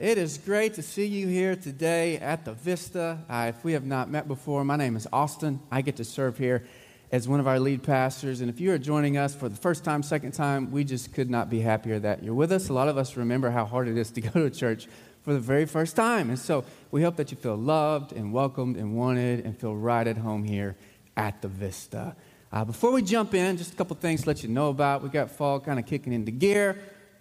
It 0.00 0.16
is 0.16 0.38
great 0.38 0.72
to 0.74 0.82
see 0.82 1.04
you 1.04 1.28
here 1.28 1.54
today 1.54 2.16
at 2.16 2.46
the 2.46 2.54
Vista. 2.54 3.18
Uh, 3.28 3.52
if 3.54 3.62
we 3.62 3.74
have 3.74 3.84
not 3.84 4.08
met 4.08 4.26
before, 4.26 4.64
my 4.64 4.76
name 4.76 4.96
is 4.96 5.06
Austin. 5.12 5.60
I 5.70 5.82
get 5.82 5.96
to 5.96 6.04
serve 6.04 6.38
here 6.38 6.64
as 7.12 7.28
one 7.28 7.38
of 7.38 7.46
our 7.46 7.60
lead 7.60 7.82
pastors. 7.82 8.40
And 8.40 8.48
if 8.48 8.62
you 8.62 8.72
are 8.72 8.78
joining 8.78 9.18
us 9.18 9.34
for 9.34 9.50
the 9.50 9.56
first 9.56 9.84
time, 9.84 10.02
second 10.02 10.32
time, 10.32 10.70
we 10.70 10.84
just 10.84 11.12
could 11.12 11.28
not 11.28 11.50
be 11.50 11.60
happier 11.60 11.98
that 11.98 12.22
you're 12.22 12.32
with 12.32 12.50
us. 12.50 12.70
A 12.70 12.72
lot 12.72 12.88
of 12.88 12.96
us 12.96 13.14
remember 13.14 13.50
how 13.50 13.66
hard 13.66 13.88
it 13.88 13.98
is 13.98 14.10
to 14.12 14.20
go 14.22 14.30
to 14.30 14.48
church 14.48 14.88
for 15.20 15.34
the 15.34 15.38
very 15.38 15.66
first 15.66 15.96
time. 15.96 16.30
And 16.30 16.38
so 16.38 16.64
we 16.90 17.02
hope 17.02 17.16
that 17.16 17.30
you 17.30 17.36
feel 17.36 17.56
loved 17.56 18.12
and 18.12 18.32
welcomed 18.32 18.78
and 18.78 18.96
wanted 18.96 19.44
and 19.44 19.54
feel 19.54 19.76
right 19.76 20.06
at 20.06 20.16
home 20.16 20.44
here 20.44 20.76
at 21.14 21.42
the 21.42 21.48
Vista. 21.48 22.16
Uh, 22.50 22.64
before 22.64 22.90
we 22.90 23.02
jump 23.02 23.34
in, 23.34 23.58
just 23.58 23.74
a 23.74 23.76
couple 23.76 23.94
things 23.96 24.22
to 24.22 24.28
let 24.28 24.42
you 24.42 24.48
know 24.48 24.70
about. 24.70 25.02
We 25.02 25.10
got 25.10 25.30
fall 25.30 25.60
kind 25.60 25.78
of 25.78 25.84
kicking 25.84 26.14
into 26.14 26.32
gear 26.32 26.78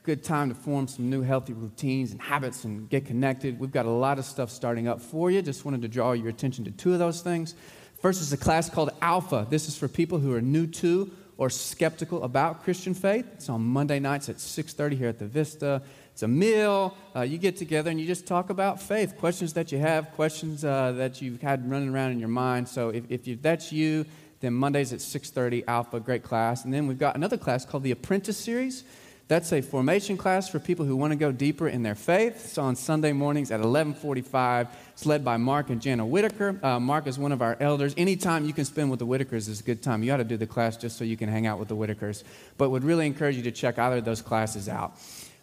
good 0.10 0.24
time 0.24 0.50
to 0.50 0.56
form 0.56 0.88
some 0.88 1.08
new 1.08 1.22
healthy 1.22 1.54
routines 1.54 2.12
and 2.12 2.20
habits 2.20 2.64
and 2.64 2.90
get 2.90 3.06
connected. 3.06 3.60
We've 3.60 3.72
got 3.72 3.86
a 3.86 3.92
lot 3.92 4.18
of 4.18 4.26
stuff 4.26 4.50
starting 4.50 4.88
up 4.88 5.00
for 5.00 5.30
you. 5.30 5.40
Just 5.44 5.66
wanted 5.66 5.84
to 5.84 5.88
draw 5.88 6.14
your 6.14 6.30
attention 6.30 6.66
to 6.66 6.72
two 6.72 6.94
of 6.94 6.98
those 6.98 7.22
things. 7.22 7.54
First 8.02 8.20
is 8.20 8.34
a 8.34 8.38
class 8.38 8.72
called 8.72 8.90
Alpha. 9.04 9.46
This 9.52 9.68
is 9.68 9.78
for 9.78 9.88
people 9.88 10.18
who 10.18 10.34
are 10.34 10.42
new 10.42 10.66
to 10.66 11.12
or 11.38 11.52
skeptical 11.52 12.24
about 12.24 12.64
Christian 12.64 12.96
faith. 12.96 13.28
It's 13.34 13.50
on 13.50 13.62
Monday 13.62 14.00
nights 14.00 14.30
at 14.30 14.38
6:30 14.38 14.98
here 14.98 15.10
at 15.10 15.20
the 15.20 15.28
Vista. 15.28 15.84
It's 16.12 16.24
a 16.24 16.28
meal. 16.28 16.98
Uh, 17.16 17.22
you 17.22 17.38
get 17.38 17.56
together 17.56 17.92
and 17.92 18.02
you 18.02 18.08
just 18.08 18.26
talk 18.26 18.50
about 18.50 18.82
faith, 18.82 19.16
questions 19.16 19.54
that 19.54 19.72
you 19.72 19.78
have, 19.78 20.10
questions 20.14 20.66
uh, 20.66 20.94
that 20.94 21.22
you've 21.22 21.44
had 21.44 21.70
running 21.70 21.90
around 21.90 22.14
in 22.14 22.20
your 22.20 22.30
mind. 22.30 22.68
So 22.68 22.90
if, 22.90 23.04
if 23.10 23.28
you, 23.28 23.36
that's 23.36 23.72
you, 23.72 24.08
then 24.40 24.56
Mondays 24.56 24.92
at 24.92 25.02
6:30, 25.02 25.66
Alpha, 25.68 26.00
great 26.00 26.24
class. 26.24 26.66
And 26.66 26.74
then 26.74 26.88
we've 26.88 26.98
got 26.98 27.16
another 27.16 27.38
class 27.38 27.64
called 27.64 27.84
the 27.84 27.92
Apprentice 27.92 28.38
Series. 28.38 28.84
That's 29.30 29.54
a 29.54 29.62
formation 29.62 30.18
class 30.18 30.50
for 30.50 30.58
people 30.58 30.86
who 30.86 30.96
want 30.96 31.12
to 31.12 31.16
go 31.16 31.32
deeper 31.32 31.68
in 31.68 31.84
their 31.84 31.94
faith. 31.94 32.46
It's 32.46 32.58
on 32.58 32.76
Sunday 32.76 33.14
mornings 33.14 33.52
at 33.52 33.60
11:45. 33.60 34.68
It's 34.94 35.06
led 35.06 35.24
by 35.24 35.38
Mark 35.38 35.70
and 35.70 35.80
Jana 35.80 36.04
Whitaker. 36.04 36.60
Uh, 36.64 36.80
Mark 36.80 37.06
is 37.06 37.20
one 37.20 37.32
of 37.32 37.40
our 37.40 37.56
elders. 37.60 37.94
Anytime 37.96 38.46
you 38.46 38.54
can 38.54 38.66
spend 38.66 38.90
with 38.90 38.98
the 38.98 39.06
Whitakers 39.06 39.48
is 39.48 39.60
a 39.60 39.64
good 39.64 39.84
time. 39.84 40.02
You 40.02 40.14
ought 40.14 40.18
to 40.18 40.24
do 40.24 40.36
the 40.36 40.48
class 40.48 40.78
just 40.78 40.98
so 40.98 41.04
you 41.04 41.16
can 41.16 41.30
hang 41.30 41.46
out 41.46 41.60
with 41.60 41.68
the 41.68 41.76
Whitakers. 41.76 42.24
But 42.58 42.72
would 42.72 42.84
really 42.84 43.06
encourage 43.06 43.36
you 43.36 43.44
to 43.44 43.52
check 43.52 43.78
either 43.78 43.98
of 43.98 44.06
those 44.06 44.24
classes 44.24 44.68
out. 44.68 44.94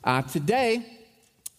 Uh, 0.02 0.22
today, 0.22 0.84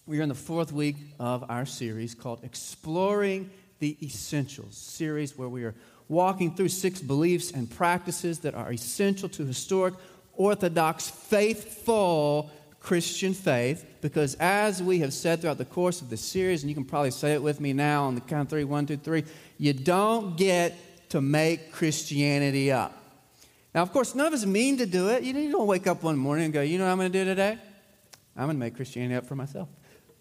we 0.06 0.20
are 0.20 0.24
in 0.24 0.28
the 0.28 0.36
fourth 0.36 0.74
week 0.74 0.98
of 1.22 1.50
our 1.50 1.66
series 1.66 2.14
called 2.14 2.44
Exploring 2.44 3.50
the 3.80 3.96
Essentials, 4.06 4.76
series 4.76 5.38
where 5.38 5.48
we 5.48 5.64
are 5.64 5.76
walking 6.10 6.54
through 6.56 6.70
six 6.70 7.02
beliefs 7.02 7.52
and 7.52 7.70
practices 7.70 8.40
that 8.40 8.54
are 8.54 8.72
essential 8.72 9.30
to 9.30 9.46
historic 9.46 9.94
orthodox, 10.38 11.10
faithful 11.10 12.50
Christian 12.80 13.34
faith, 13.34 13.86
because 14.00 14.36
as 14.36 14.82
we 14.82 15.00
have 15.00 15.14
said 15.14 15.42
throughout 15.42 15.58
the 15.58 15.66
course 15.66 16.02
of 16.02 16.10
the 16.10 16.16
series, 16.16 16.64
and 16.64 16.70
you 16.70 16.76
can 16.76 16.86
probably 16.86 17.12
say 17.12 17.34
it 17.34 17.44
with 17.44 17.60
me 17.60 17.74
now 17.74 18.06
on 18.06 18.16
the 18.16 18.22
count 18.22 18.44
of 18.44 18.50
three 18.50 18.64
one, 18.64 18.86
two, 18.86 18.96
three, 18.96 19.26
you 19.58 19.74
don't 19.74 20.38
get 20.38 20.74
to 21.10 21.20
make 21.20 21.74
Christianity 21.74 22.72
up. 22.72 22.94
Now, 23.76 23.82
of 23.82 23.92
course, 23.92 24.16
none 24.16 24.28
of 24.28 24.34
us 24.34 24.46
mean 24.46 24.78
to 24.78 24.86
do 24.86 25.10
it. 25.10 25.24
You 25.24 25.52
don't 25.52 25.68
wake 25.68 25.86
up 25.86 26.02
one 26.02 26.18
morning 26.18 26.46
and 26.46 26.54
go, 26.54 26.62
you 26.62 26.78
know 26.78 26.86
what 26.86 26.92
I'm 26.92 26.98
going 26.98 27.12
to 27.12 27.20
do 27.20 27.26
today? 27.26 27.58
I'm 28.36 28.46
going 28.46 28.56
to 28.56 28.60
make 28.60 28.76
Christianity 28.76 29.16
up 29.16 29.26
for 29.26 29.36
myself. 29.36 29.68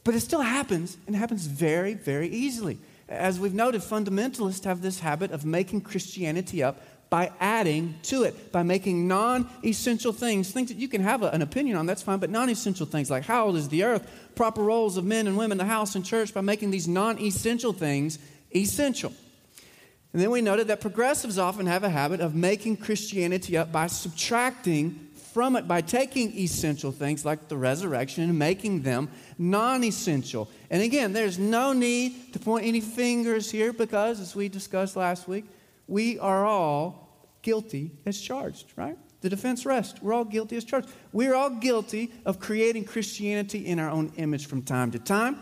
But 0.05 0.14
it 0.14 0.20
still 0.20 0.41
happens, 0.41 0.97
and 1.06 1.14
it 1.14 1.19
happens 1.19 1.47
very, 1.47 1.94
very 1.94 2.28
easily. 2.28 2.78
As 3.09 3.39
we've 3.39 3.55
noted, 3.55 3.83
fundamentalists 3.83 4.64
have 4.64 4.83
this 4.83 5.00
habit 5.00 5.31
of 5.31 5.44
making 5.44 5.83
Christianity 5.83 6.62
up 6.62 6.81
by 7.08 7.30
adding 7.38 7.94
to 8.02 8.24
it, 8.24 8.50
by 8.52 8.62
making 8.62 9.06
non 9.06 9.48
essential 9.64 10.12
things, 10.12 10.50
things 10.50 10.68
that 10.68 10.78
you 10.78 10.88
can 10.88 11.00
have 11.00 11.22
a, 11.22 11.28
an 11.28 11.42
opinion 11.42 11.76
on, 11.76 11.86
that's 11.86 12.02
fine, 12.02 12.18
but 12.18 12.30
non 12.30 12.48
essential 12.48 12.86
things 12.86 13.10
like 13.10 13.24
how 13.24 13.46
old 13.46 13.56
is 13.56 13.68
the 13.68 13.84
earth, 13.84 14.10
proper 14.34 14.62
roles 14.62 14.96
of 14.96 15.04
men 15.04 15.26
and 15.26 15.36
women, 15.36 15.58
the 15.58 15.64
house 15.64 15.94
and 15.94 16.04
church, 16.04 16.34
by 16.34 16.40
making 16.40 16.70
these 16.70 16.88
non 16.88 17.18
essential 17.20 17.72
things 17.72 18.18
essential. 18.54 19.12
And 20.12 20.22
then 20.22 20.30
we 20.30 20.40
noted 20.40 20.68
that 20.68 20.80
progressives 20.80 21.38
often 21.38 21.66
have 21.66 21.84
a 21.84 21.90
habit 21.90 22.20
of 22.20 22.34
making 22.34 22.78
Christianity 22.78 23.56
up 23.56 23.70
by 23.70 23.86
subtracting 23.86 25.06
from 25.36 25.56
it, 25.56 25.69
by 25.69 25.82
taking 25.82 26.32
essential 26.38 26.91
things 26.91 27.22
like 27.22 27.48
the 27.48 27.56
resurrection 27.56 28.25
and 28.25 28.38
making 28.38 28.81
them 28.81 29.10
non 29.38 29.84
essential. 29.84 30.48
And 30.70 30.82
again, 30.82 31.12
there's 31.12 31.38
no 31.38 31.72
need 31.75 32.32
to 32.32 32.38
point 32.38 32.64
any 32.64 32.81
fingers 32.81 33.50
here 33.50 33.72
because, 33.72 34.19
as 34.19 34.34
we 34.34 34.48
discussed 34.48 34.97
last 34.97 35.28
week, 35.28 35.44
we 35.88 36.19
are 36.19 36.44
all 36.44 37.30
guilty 37.42 37.92
as 38.04 38.20
charged, 38.20 38.72
right? 38.76 38.98
The 39.20 39.30
defense 39.30 39.64
rests. 39.64 40.00
We're 40.02 40.12
all 40.12 40.24
guilty 40.24 40.56
as 40.56 40.64
charged. 40.64 40.88
We're 41.12 41.34
all 41.34 41.50
guilty 41.50 42.12
of 42.24 42.38
creating 42.38 42.84
Christianity 42.84 43.66
in 43.66 43.78
our 43.78 43.91
own 43.91 44.12
image 44.16 44.46
from 44.46 44.62
time 44.62 44.91
to 44.92 44.98
time. 44.98 45.38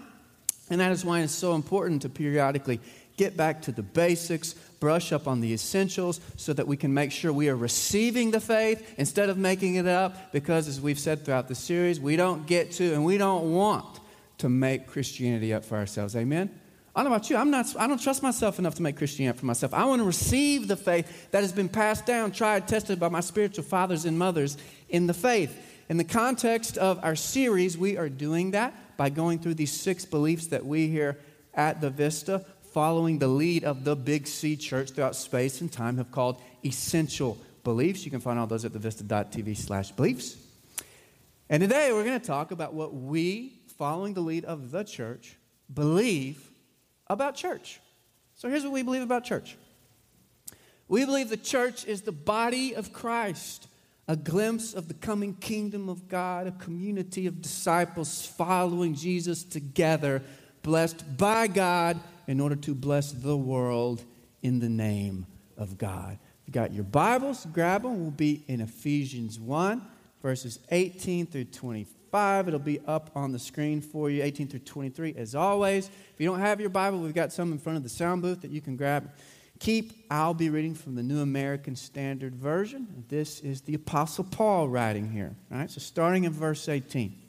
And 0.71 0.81
that 0.81 0.93
is 0.93 1.05
why 1.05 1.21
it's 1.21 1.33
so 1.33 1.55
important 1.55 2.03
to 2.03 2.09
periodically 2.09 2.81
get 3.17 3.37
back 3.37 3.63
to 3.63 3.73
the 3.73 3.83
basics, 3.83 4.55
brush 4.81 5.13
up 5.13 5.29
on 5.29 5.41
the 5.41 5.53
essentials 5.53 6.21
so 6.37 6.53
that 6.53 6.67
we 6.67 6.77
can 6.77 6.93
make 6.93 7.13
sure 7.13 7.33
we 7.33 7.49
are 7.49 7.57
receiving 7.57 8.31
the 8.31 8.41
faith 8.41 8.95
instead 8.99 9.29
of 9.29 9.37
making 9.37 9.77
it 9.77 9.87
up. 9.87 10.33
Because 10.33 10.69
as 10.69 10.81
we've 10.81 10.99
said 10.99 11.25
throughout 11.25 11.49
the 11.49 11.55
series, 11.55 12.01
we 12.01 12.17
don't 12.17 12.47
get 12.47 12.73
to 12.73 12.93
and 12.93 13.05
we 13.05 13.19
don't 13.19 13.53
want 13.53 14.01
to 14.39 14.49
make 14.49 14.87
Christianity 14.87 15.53
up 15.53 15.65
for 15.65 15.77
ourselves. 15.77 16.17
Amen? 16.17 16.51
I 16.97 17.03
don't 17.03 17.11
know 17.11 17.17
about 17.17 17.29
you. 17.29 17.37
I'm 17.37 17.51
not, 17.51 17.75
I 17.77 17.89
don't 17.89 18.01
trust 18.01 18.23
myself 18.23 18.61
enough 18.61 18.77
to 18.77 18.83
make 18.83 18.97
Christianity 18.97 19.41
for 19.41 19.47
myself. 19.47 19.75
I 19.75 19.85
want 19.85 20.01
to 20.01 20.07
receive 20.07 20.69
the 20.69 20.77
faith 20.77 21.31
that 21.33 21.43
has 21.43 21.53
been 21.53 21.69
passed 21.69 22.07
down, 22.07 22.31
tried, 22.31 22.69
tested 22.69 23.01
by 23.01 23.09
my 23.09 23.19
spiritual 23.19 23.65
fathers 23.65 24.05
and 24.05 24.17
mothers 24.17 24.57
in 24.89 25.09
the 25.09 25.15
faith. 25.15 25.59
In 25.89 25.97
the 25.97 26.05
context 26.05 26.79
of 26.79 27.03
our 27.03 27.17
series, 27.17 27.77
we 27.77 27.97
are 27.97 28.09
doing 28.09 28.53
that 28.53 28.97
by 28.97 29.11
going 29.11 29.41
through 29.41 29.55
these 29.55 29.73
six 29.73 30.05
beliefs 30.05 30.47
that 30.49 30.65
we 30.65 30.87
here 30.87 31.19
at 31.53 31.81
the 31.81 31.91
Vista, 31.91 32.45
following 32.73 33.19
the 33.19 33.29
lead 33.29 33.65
of 33.65 33.83
the 33.83 33.97
Big 33.97 34.29
C 34.29 34.57
Church 34.57 34.91
throughout 34.93 35.17
space 35.17 35.61
and 35.61 35.73
time, 35.73 35.97
have 35.97 36.13
called 36.13 36.41
essential 36.65 37.37
beliefs. 37.65 38.05
You 38.05 38.13
can 38.13 38.21
find 38.21 38.39
all 38.39 38.47
those 38.47 38.65
at 38.65 38.73
thevista.tv 38.73 39.57
slash 39.57 39.91
beliefs. 39.91 40.37
And 41.51 41.61
today 41.61 41.93
we're 41.93 42.05
going 42.05 42.21
to 42.21 42.27
talk 42.27 42.53
about 42.53 42.73
what 42.73 42.95
we, 42.95 43.59
following 43.79 44.15
the 44.15 44.21
lead 44.21 44.45
of 44.45 44.71
the 44.71 44.85
church, 44.85 45.37
believe 45.73 46.51
about 47.09 47.35
church. 47.35 47.81
So 48.35 48.49
here's 48.49 48.65
what 48.65 48.73
we 48.73 48.83
believe 48.83 49.03
about 49.03 49.25
church 49.25 49.57
we 50.87 51.05
believe 51.05 51.31
the 51.31 51.37
church 51.37 51.87
is 51.87 52.03
the 52.03 52.13
body 52.13 52.75
of 52.75 52.93
Christ, 52.93 53.69
a 54.07 54.17
glimpse 54.17 54.75
of 54.75 54.89
the 54.89 54.95
coming 54.95 55.35
kingdom 55.35 55.89
of 55.89 56.09
God, 56.09 56.47
a 56.47 56.53
community 56.53 57.27
of 57.27 57.41
disciples 57.41 58.27
following 58.27 58.95
Jesus 58.95 59.45
together, 59.45 60.23
blessed 60.63 61.17
by 61.17 61.47
God 61.47 61.99
in 62.27 62.39
order 62.39 62.57
to 62.57 62.75
bless 62.75 63.13
the 63.13 63.37
world 63.37 64.05
in 64.43 64.61
the 64.61 64.69
name 64.69 65.27
of 65.57 65.79
God. 65.79 66.19
If 66.43 66.49
you 66.49 66.53
got 66.53 66.73
your 66.73 66.85
Bibles, 66.85 67.47
grab 67.53 67.83
them. 67.83 68.03
We'll 68.03 68.11
be 68.11 68.45
in 68.47 68.61
Ephesians 68.61 69.41
1, 69.41 69.83
verses 70.23 70.59
18 70.71 71.27
through 71.27 71.45
24. 71.45 72.04
5. 72.15 72.47
It'll 72.47 72.61
be 72.61 72.79
up 72.87 73.11
on 73.17 73.33
the 73.33 73.41
screen 73.41 73.81
for 73.81 74.09
you, 74.09 74.23
18 74.23 74.47
through 74.47 74.61
23, 74.61 75.17
as 75.17 75.35
always. 75.35 75.89
If 75.89 76.21
you 76.21 76.29
don't 76.29 76.39
have 76.39 76.61
your 76.61 76.71
Bible, 76.71 77.01
we've 77.01 77.13
got 77.13 77.33
some 77.33 77.51
in 77.51 77.59
front 77.59 77.77
of 77.77 77.83
the 77.83 77.89
sound 77.89 78.23
booth 78.23 78.43
that 78.43 78.53
you 78.53 78.61
can 78.61 78.77
grab. 78.77 79.11
Keep, 79.59 80.07
I'll 80.13 80.33
be 80.33 80.49
reading 80.49 80.77
from 80.77 80.95
the 80.95 81.03
New 81.03 81.23
American 81.23 81.75
Standard 81.75 82.37
Version. 82.37 83.05
This 83.09 83.41
is 83.41 83.63
the 83.63 83.75
Apostle 83.75 84.23
Paul 84.23 84.69
writing 84.69 85.11
here. 85.11 85.35
All 85.51 85.59
right, 85.59 85.69
so 85.69 85.81
starting 85.81 86.23
in 86.23 86.31
verse 86.31 86.69
18. 86.69 87.21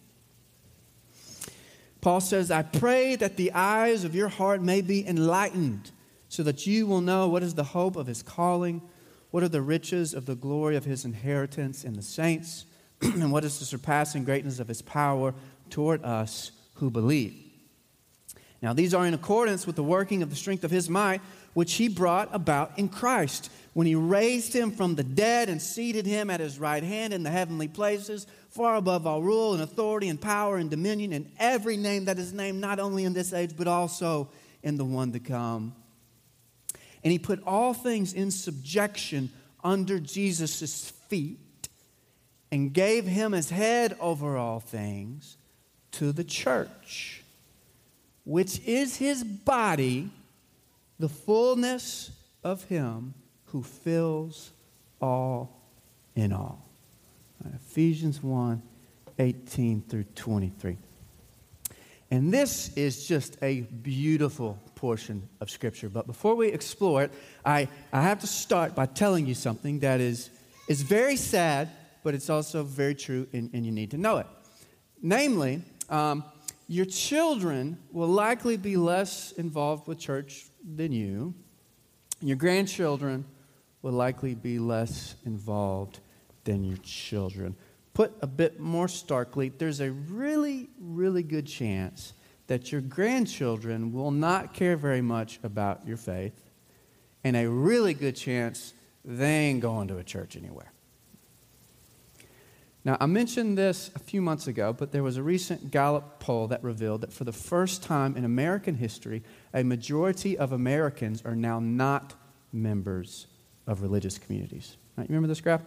Paul 2.00 2.22
says, 2.22 2.52
I 2.52 2.62
pray 2.62 3.16
that 3.16 3.38
the 3.38 3.54
eyes 3.54 4.04
of 4.04 4.14
your 4.14 4.30
heart 4.30 4.62
may 4.62 4.82
be 4.82 5.04
enlightened, 5.08 5.90
so 6.30 6.44
that 6.44 6.68
you 6.68 6.86
will 6.86 7.02
know 7.02 7.28
what 7.28 7.42
is 7.42 7.56
the 7.56 7.64
hope 7.64 7.96
of 7.96 8.06
his 8.06 8.22
calling, 8.22 8.84
what 9.32 9.42
are 9.42 9.50
the 9.50 9.64
riches 9.64 10.14
of 10.14 10.28
the 10.28 10.36
glory 10.36 10.76
of 10.76 10.86
his 10.86 11.06
inheritance 11.06 11.84
in 11.84 11.94
the 11.94 12.04
saints 12.04 12.66
and 13.02 13.32
what 13.32 13.44
is 13.44 13.60
the 13.60 13.66
surpassing 13.66 14.24
greatness 14.24 14.60
of 14.60 14.68
his 14.68 14.82
power 14.82 15.34
toward 15.70 16.04
us 16.04 16.52
who 16.76 16.90
believe. 16.90 17.46
Now, 18.62 18.74
these 18.74 18.94
are 18.94 19.06
in 19.06 19.14
accordance 19.14 19.68
with 19.68 19.76
the 19.76 19.84
working 19.84 20.24
of 20.24 20.30
the 20.30 20.36
strength 20.36 20.64
of 20.64 20.72
his 20.72 20.90
might, 20.90 21.22
which 21.54 21.74
he 21.74 21.88
brought 21.88 22.34
about 22.34 22.78
in 22.80 22.90
Christ, 22.90 23.52
when 23.74 23.86
he 23.86 23.96
raised 23.96 24.54
him 24.54 24.72
from 24.72 24.96
the 24.96 25.04
dead 25.04 25.50
and 25.50 25.62
seated 25.62 26.06
him 26.06 26.30
at 26.30 26.40
his 26.40 26.58
right 26.58 26.82
hand 26.82 27.14
in 27.14 27.24
the 27.24 27.30
heavenly 27.30 27.68
places, 27.68 28.26
far 28.50 28.76
above 28.76 29.06
all 29.06 29.22
rule 29.22 29.54
and 29.54 29.62
authority 29.62 30.08
and 30.08 30.20
power 30.20 30.58
and 30.58 30.70
dominion 30.70 31.14
and 31.14 31.30
every 31.38 31.78
name 31.78 32.06
that 32.06 32.18
is 32.18 32.34
named, 32.34 32.60
not 32.60 32.80
only 32.80 33.04
in 33.04 33.14
this 33.14 33.34
age, 33.34 33.52
but 33.56 33.68
also 33.68 34.30
in 34.64 34.78
the 34.78 34.86
one 34.86 35.12
to 35.12 35.20
come. 35.20 35.76
And 37.04 37.12
he 37.12 37.20
put 37.20 37.44
all 37.46 37.74
things 37.74 38.14
in 38.14 38.32
subjection 38.32 39.30
under 39.64 40.00
Jesus' 40.00 40.90
feet 40.90 41.40
and 42.52 42.74
gave 42.74 43.06
him 43.06 43.34
as 43.34 43.50
head 43.50 43.96
over 44.00 44.38
all 44.38 44.60
things 44.60 45.38
to 45.92 46.12
the 46.12 46.24
church, 46.24 47.24
which 48.24 48.60
is 48.66 48.98
his 48.98 49.24
body, 49.24 50.10
the 51.00 51.10
fullness 51.10 52.12
of 52.44 52.64
him 52.66 53.14
who 53.46 53.64
fills 53.64 54.52
all 55.02 55.62
in 56.16 56.34
all. 56.34 56.66
Uh, 57.44 57.50
Ephesians 57.56 58.22
1 58.22 58.62
18 59.18 59.82
through 59.88 60.04
23. 60.16 60.78
And 62.12 62.34
this 62.34 62.76
is 62.76 63.08
just 63.08 63.38
a 63.42 63.62
beautiful 63.62 64.60
portion 64.76 65.28
of 65.42 65.50
Scripture. 65.50 65.90
But 65.90 66.06
before 66.06 66.36
we 66.36 66.50
explore 66.50 67.04
it, 67.04 67.12
I, 67.44 67.68
I 67.92 68.02
have 68.02 68.20
to 68.20 68.28
start 68.28 68.76
by 68.76 68.86
telling 68.86 69.26
you 69.26 69.34
something 69.34 69.80
that 69.80 70.00
is, 70.00 70.30
is 70.68 70.82
very 70.82 71.16
sad, 71.16 71.70
but 72.06 72.14
it's 72.14 72.30
also 72.30 72.62
very 72.62 72.94
true, 72.94 73.28
and, 73.34 73.50
and 73.52 73.66
you 73.66 73.72
need 73.72 73.90
to 73.90 73.98
know 73.98 74.18
it. 74.18 74.28
Namely, 75.02 75.64
um, 75.90 76.24
your 76.68 76.86
children 76.86 77.80
will 77.92 78.08
likely 78.08 78.58
be 78.58 78.78
less 78.78 79.32
involved 79.32 79.88
with 79.88 79.98
church 79.98 80.46
than 80.64 80.92
you. 80.92 81.34
Your 82.22 82.38
grandchildren 82.38 83.26
will 83.82 83.94
likely 83.94 84.36
be 84.36 84.60
less 84.60 85.16
involved 85.26 86.00
than 86.44 86.64
your 86.64 86.78
children. 86.84 87.56
Put 87.96 88.14
a 88.22 88.28
bit 88.28 88.60
more 88.60 88.88
starkly, 88.88 89.50
there's 89.50 89.80
a 89.80 89.92
really, 89.92 90.70
really 90.80 91.24
good 91.24 91.48
chance 91.48 92.14
that 92.46 92.72
your 92.72 92.82
grandchildren 92.82 93.92
will 93.92 94.12
not 94.12 94.54
care 94.54 94.78
very 94.78 95.02
much 95.02 95.40
about 95.42 95.88
your 95.88 95.98
faith, 95.98 96.40
and 97.24 97.36
a 97.36 97.50
really 97.50 97.96
good 97.96 98.16
chance 98.16 98.76
they 99.04 99.48
ain't 99.48 99.62
going 99.62 99.88
to 99.88 99.98
a 99.98 100.04
church 100.04 100.38
anywhere. 100.38 100.72
Now, 102.86 102.98
I 103.00 103.08
mentioned 103.08 103.58
this 103.58 103.90
a 103.96 104.00
few 104.00 104.22
months 104.22 104.46
ago, 104.46 104.72
but 104.72 104.92
there 104.92 105.02
was 105.02 105.18
a 105.18 105.24
recent 105.24 105.72
Gallup 105.72 106.20
poll 106.20 106.48
that 106.50 106.64
revealed 106.64 107.02
that 107.02 107.12
for 107.12 107.24
the 107.24 107.34
first 107.34 107.82
time 107.82 108.16
in 108.16 108.24
American 108.24 108.76
history, 108.76 109.24
a 109.56 109.64
majority 109.64 110.38
of 110.38 110.52
Americans 110.52 111.24
are 111.26 111.36
now 111.36 111.60
not 111.60 112.14
members 112.54 113.26
of 113.66 113.82
religious 113.82 114.20
communities. 114.20 114.78
Right, 114.96 115.10
you 115.10 115.16
remember 115.16 115.28
this 115.28 115.42
graph? 115.42 115.64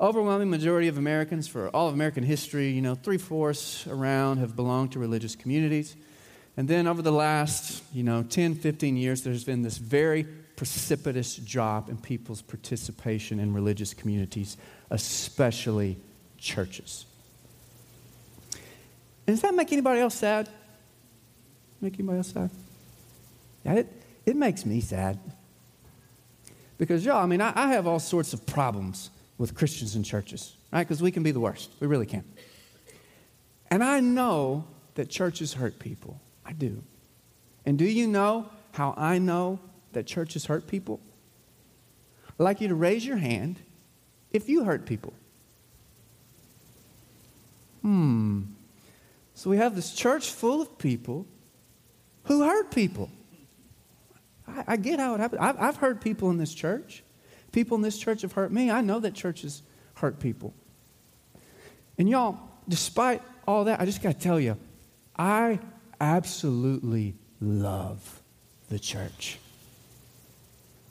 Overwhelming 0.00 0.48
majority 0.48 0.88
of 0.88 0.96
Americans 0.96 1.46
for 1.46 1.68
all 1.68 1.86
of 1.88 1.94
American 1.94 2.24
history, 2.24 2.70
you 2.70 2.80
know, 2.80 2.94
three 2.94 3.18
fourths 3.18 3.86
around 3.86 4.38
have 4.38 4.56
belonged 4.56 4.92
to 4.92 4.98
religious 4.98 5.36
communities. 5.36 5.94
And 6.56 6.66
then 6.66 6.86
over 6.86 7.02
the 7.02 7.12
last, 7.12 7.82
you 7.92 8.02
know, 8.02 8.22
10, 8.22 8.54
15 8.54 8.96
years, 8.96 9.22
there's 9.22 9.44
been 9.44 9.60
this 9.60 9.76
very 9.76 10.24
precipitous 10.56 11.36
drop 11.36 11.90
in 11.90 11.98
people's 11.98 12.40
participation 12.40 13.38
in 13.38 13.52
religious 13.52 13.92
communities, 13.92 14.56
especially 14.90 15.98
churches. 16.44 17.06
And 19.26 19.34
does 19.34 19.40
that 19.42 19.54
make 19.54 19.72
anybody 19.72 20.00
else 20.00 20.14
sad? 20.14 20.48
Make 21.80 21.94
anybody 21.94 22.18
else 22.18 22.32
sad? 22.32 22.50
Yeah, 23.64 23.74
it, 23.74 24.02
it 24.26 24.36
makes 24.36 24.66
me 24.66 24.80
sad. 24.80 25.18
Because, 26.76 27.04
y'all, 27.04 27.22
I 27.22 27.26
mean, 27.26 27.40
I, 27.40 27.52
I 27.54 27.68
have 27.68 27.86
all 27.86 27.98
sorts 27.98 28.32
of 28.32 28.44
problems 28.46 29.10
with 29.38 29.54
Christians 29.54 29.94
and 29.94 30.04
churches, 30.04 30.54
right? 30.72 30.84
Because 30.86 31.02
we 31.02 31.10
can 31.10 31.22
be 31.22 31.30
the 31.30 31.40
worst. 31.40 31.70
We 31.80 31.86
really 31.86 32.06
can. 32.06 32.24
And 33.70 33.82
I 33.82 34.00
know 34.00 34.66
that 34.94 35.08
churches 35.08 35.54
hurt 35.54 35.78
people. 35.78 36.20
I 36.44 36.52
do. 36.52 36.82
And 37.64 37.78
do 37.78 37.86
you 37.86 38.06
know 38.06 38.50
how 38.72 38.94
I 38.96 39.18
know 39.18 39.58
that 39.92 40.06
churches 40.06 40.46
hurt 40.46 40.66
people? 40.66 41.00
I'd 42.38 42.42
like 42.42 42.60
you 42.60 42.68
to 42.68 42.74
raise 42.74 43.06
your 43.06 43.16
hand 43.16 43.60
if 44.32 44.48
you 44.48 44.64
hurt 44.64 44.84
people. 44.84 45.14
Hmm. 47.84 48.44
So 49.34 49.50
we 49.50 49.58
have 49.58 49.76
this 49.76 49.92
church 49.92 50.30
full 50.30 50.62
of 50.62 50.78
people 50.78 51.26
who 52.24 52.42
hurt 52.42 52.70
people. 52.70 53.10
I, 54.48 54.64
I 54.68 54.76
get 54.78 54.98
how 54.98 55.14
it 55.14 55.20
happens. 55.20 55.42
I've, 55.42 55.60
I've 55.60 55.76
hurt 55.76 56.00
people 56.00 56.30
in 56.30 56.38
this 56.38 56.54
church. 56.54 57.04
People 57.52 57.76
in 57.76 57.82
this 57.82 57.98
church 57.98 58.22
have 58.22 58.32
hurt 58.32 58.50
me. 58.50 58.70
I 58.70 58.80
know 58.80 59.00
that 59.00 59.12
churches 59.12 59.62
hurt 59.96 60.18
people. 60.18 60.54
And 61.98 62.08
y'all, 62.08 62.38
despite 62.66 63.20
all 63.46 63.64
that, 63.64 63.82
I 63.82 63.84
just 63.84 64.02
got 64.02 64.14
to 64.14 64.18
tell 64.18 64.40
you, 64.40 64.56
I 65.14 65.60
absolutely 66.00 67.16
love 67.38 68.22
the 68.70 68.78
church. 68.78 69.38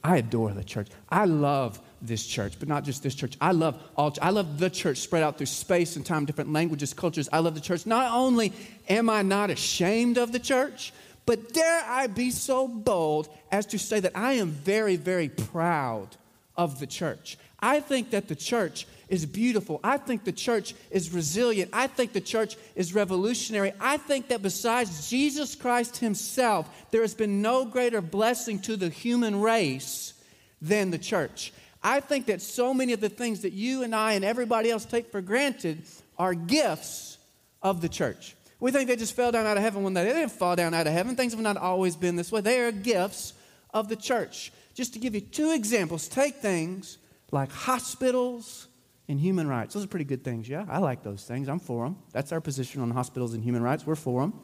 I 0.04 0.18
adore 0.18 0.52
the 0.52 0.64
church. 0.64 0.90
I 1.10 1.26
love 1.26 1.82
this 2.04 2.26
church, 2.26 2.54
but 2.60 2.68
not 2.68 2.84
just 2.84 3.02
this 3.02 3.16
church. 3.16 3.38
I 3.40 3.52
love 3.52 3.82
all. 3.96 4.16
I 4.22 4.30
love 4.30 4.60
the 4.60 4.70
church 4.70 4.98
spread 4.98 5.24
out 5.24 5.38
through 5.38 5.48
space 5.48 5.96
and 5.96 6.06
time, 6.06 6.26
different 6.26 6.52
languages, 6.52 6.94
cultures. 6.94 7.30
I 7.32 7.40
love 7.40 7.56
the 7.56 7.62
church. 7.62 7.86
Not 7.86 8.14
only 8.14 8.54
am 8.90 9.10
I 9.10 9.22
not 9.22 9.50
ashamed 9.50 10.18
of 10.18 10.32
the 10.32 10.40
church, 10.40 10.94
but 11.26 11.54
dare 11.54 11.84
I 11.86 12.08
be 12.08 12.32
so 12.32 12.68
bold 12.68 13.30
as 13.52 13.66
to 13.68 13.80
say 13.80 14.02
that 14.02 14.16
I 14.16 14.34
am 14.34 14.50
very, 14.50 14.98
very 14.98 15.30
proud 15.30 16.10
of 16.58 16.80
the 16.80 16.88
church. 16.88 17.38
I 17.60 17.80
think 17.80 18.10
that 18.10 18.28
the 18.28 18.36
church 18.36 18.86
is 19.08 19.26
beautiful. 19.26 19.80
I 19.84 19.98
think 19.98 20.26
the 20.26 20.34
church 20.34 20.76
is 20.92 21.14
resilient. 21.14 21.70
I 21.72 21.88
think 21.88 22.12
the 22.12 22.22
church 22.22 22.58
is 22.76 22.94
revolutionary. 22.94 23.72
I 23.80 23.98
think 23.98 24.28
that 24.28 24.42
besides 24.42 25.10
Jesus 25.10 25.56
Christ 25.56 25.98
Himself, 25.98 26.70
there 26.92 27.02
has 27.02 27.14
been 27.14 27.42
no 27.42 27.64
greater 27.64 28.02
blessing 28.02 28.60
to 28.62 28.76
the 28.76 28.90
human 28.90 29.40
race 29.40 30.14
than 30.62 30.92
the 30.92 30.98
church. 30.98 31.54
I 31.84 32.00
think 32.00 32.28
that 32.28 32.42
so 32.42 32.74
many 32.74 32.94
of 32.94 33.02
the 33.02 33.10
things 33.10 33.42
that 33.42 33.52
you 33.52 33.84
and 33.84 33.94
I 33.94 34.14
and 34.14 34.24
everybody 34.24 34.72
else 34.72 34.86
take 34.86 35.12
for 35.12 35.22
granted 35.22 35.84
are 36.18 36.34
gifts 36.34 37.18
of 37.62 37.82
the 37.82 37.90
church. 37.90 38.36
We 38.60 38.72
think 38.72 38.88
they 38.88 38.96
just 38.96 39.16
fell 39.16 39.32
down 39.32 39.46
out 39.46 39.58
of 39.58 39.64
heaven 39.64 39.84
one 39.84 39.94
day. 39.94 40.06
They 40.06 40.14
didn't 40.14 40.32
fall 40.32 40.56
down 40.56 40.74
out 40.74 40.88
of 40.88 40.94
heaven. 40.94 41.18
Things 41.18 41.34
have 41.34 41.42
not 41.42 41.58
always 41.58 41.98
been 41.98 42.16
this 42.16 42.32
way. 42.32 42.40
They 42.40 42.62
are 42.62 42.72
gifts 42.72 43.34
of 43.74 43.90
the 43.90 43.98
church. 43.98 44.54
Just 44.74 44.94
to 44.94 45.00
give 45.00 45.14
you 45.14 45.22
two 45.22 45.52
examples, 45.52 46.08
take 46.08 46.36
things 46.36 46.98
like 47.32 47.52
hospitals 47.52 48.68
and 49.10 49.20
human 49.20 49.48
rights. 49.48 49.74
Those 49.74 49.84
are 49.84 49.88
pretty 49.88 50.06
good 50.06 50.24
things, 50.24 50.48
yeah? 50.48 50.66
I 50.70 50.78
like 50.78 51.04
those 51.04 51.26
things. 51.26 51.50
I'm 51.50 51.60
for 51.60 51.84
them. 51.84 51.98
That's 52.14 52.32
our 52.32 52.40
position 52.40 52.82
on 52.82 52.92
hospitals 52.92 53.34
and 53.34 53.44
human 53.44 53.62
rights. 53.62 53.86
We're 53.86 53.96
for 53.96 54.22
them. 54.22 54.40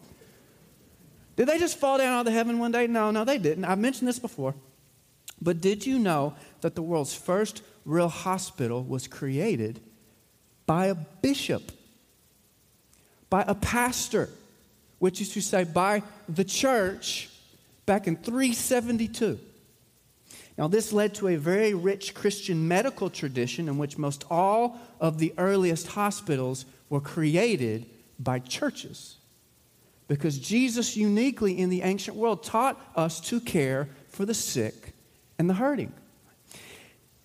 Did 1.37 1.47
they 1.47 1.57
just 1.57 1.77
fall 1.77 1.97
down 1.97 2.11
out 2.11 2.27
of 2.27 2.33
heaven 2.33 2.59
one 2.59 2.73
day? 2.73 2.87
No, 2.87 3.11
no, 3.11 3.23
they 3.23 3.37
didn't. 3.37 3.63
I've 3.63 3.79
mentioned 3.79 4.09
this 4.09 4.19
before. 4.19 4.53
But 5.41 5.61
did 5.61 5.85
you 5.85 5.99
know 5.99 6.33
that 6.61 6.75
the 6.75 6.81
world's 6.81 7.13
first 7.13 7.61
real 7.85 8.09
hospital 8.09 8.83
was 8.83 9.07
created 9.07 9.79
by 10.65 10.87
a 10.87 10.95
bishop, 10.95 11.71
by 13.29 13.43
a 13.47 13.55
pastor, 13.55 14.29
which 14.99 15.21
is 15.21 15.33
to 15.33 15.41
say, 15.41 15.63
by 15.63 16.03
the 16.27 16.43
church 16.43 17.29
back 17.85 18.07
in 18.07 18.17
372? 18.17 19.39
Now, 20.57 20.67
this 20.67 20.91
led 20.91 21.15
to 21.15 21.29
a 21.29 21.37
very 21.37 21.73
rich 21.73 22.13
Christian 22.13 22.67
medical 22.67 23.09
tradition 23.09 23.69
in 23.69 23.77
which 23.77 23.97
most 23.97 24.25
all 24.29 24.77
of 24.99 25.17
the 25.17 25.33
earliest 25.37 25.87
hospitals 25.87 26.65
were 26.89 26.99
created 26.99 27.85
by 28.19 28.39
churches. 28.39 29.15
Because 30.09 30.37
Jesus 30.37 30.97
uniquely 30.97 31.57
in 31.57 31.69
the 31.69 31.83
ancient 31.83 32.17
world 32.17 32.43
taught 32.43 32.77
us 32.95 33.21
to 33.21 33.39
care 33.39 33.87
for 34.09 34.25
the 34.25 34.33
sick 34.33 34.93
and 35.39 35.49
the 35.49 35.55
hurting. 35.55 35.93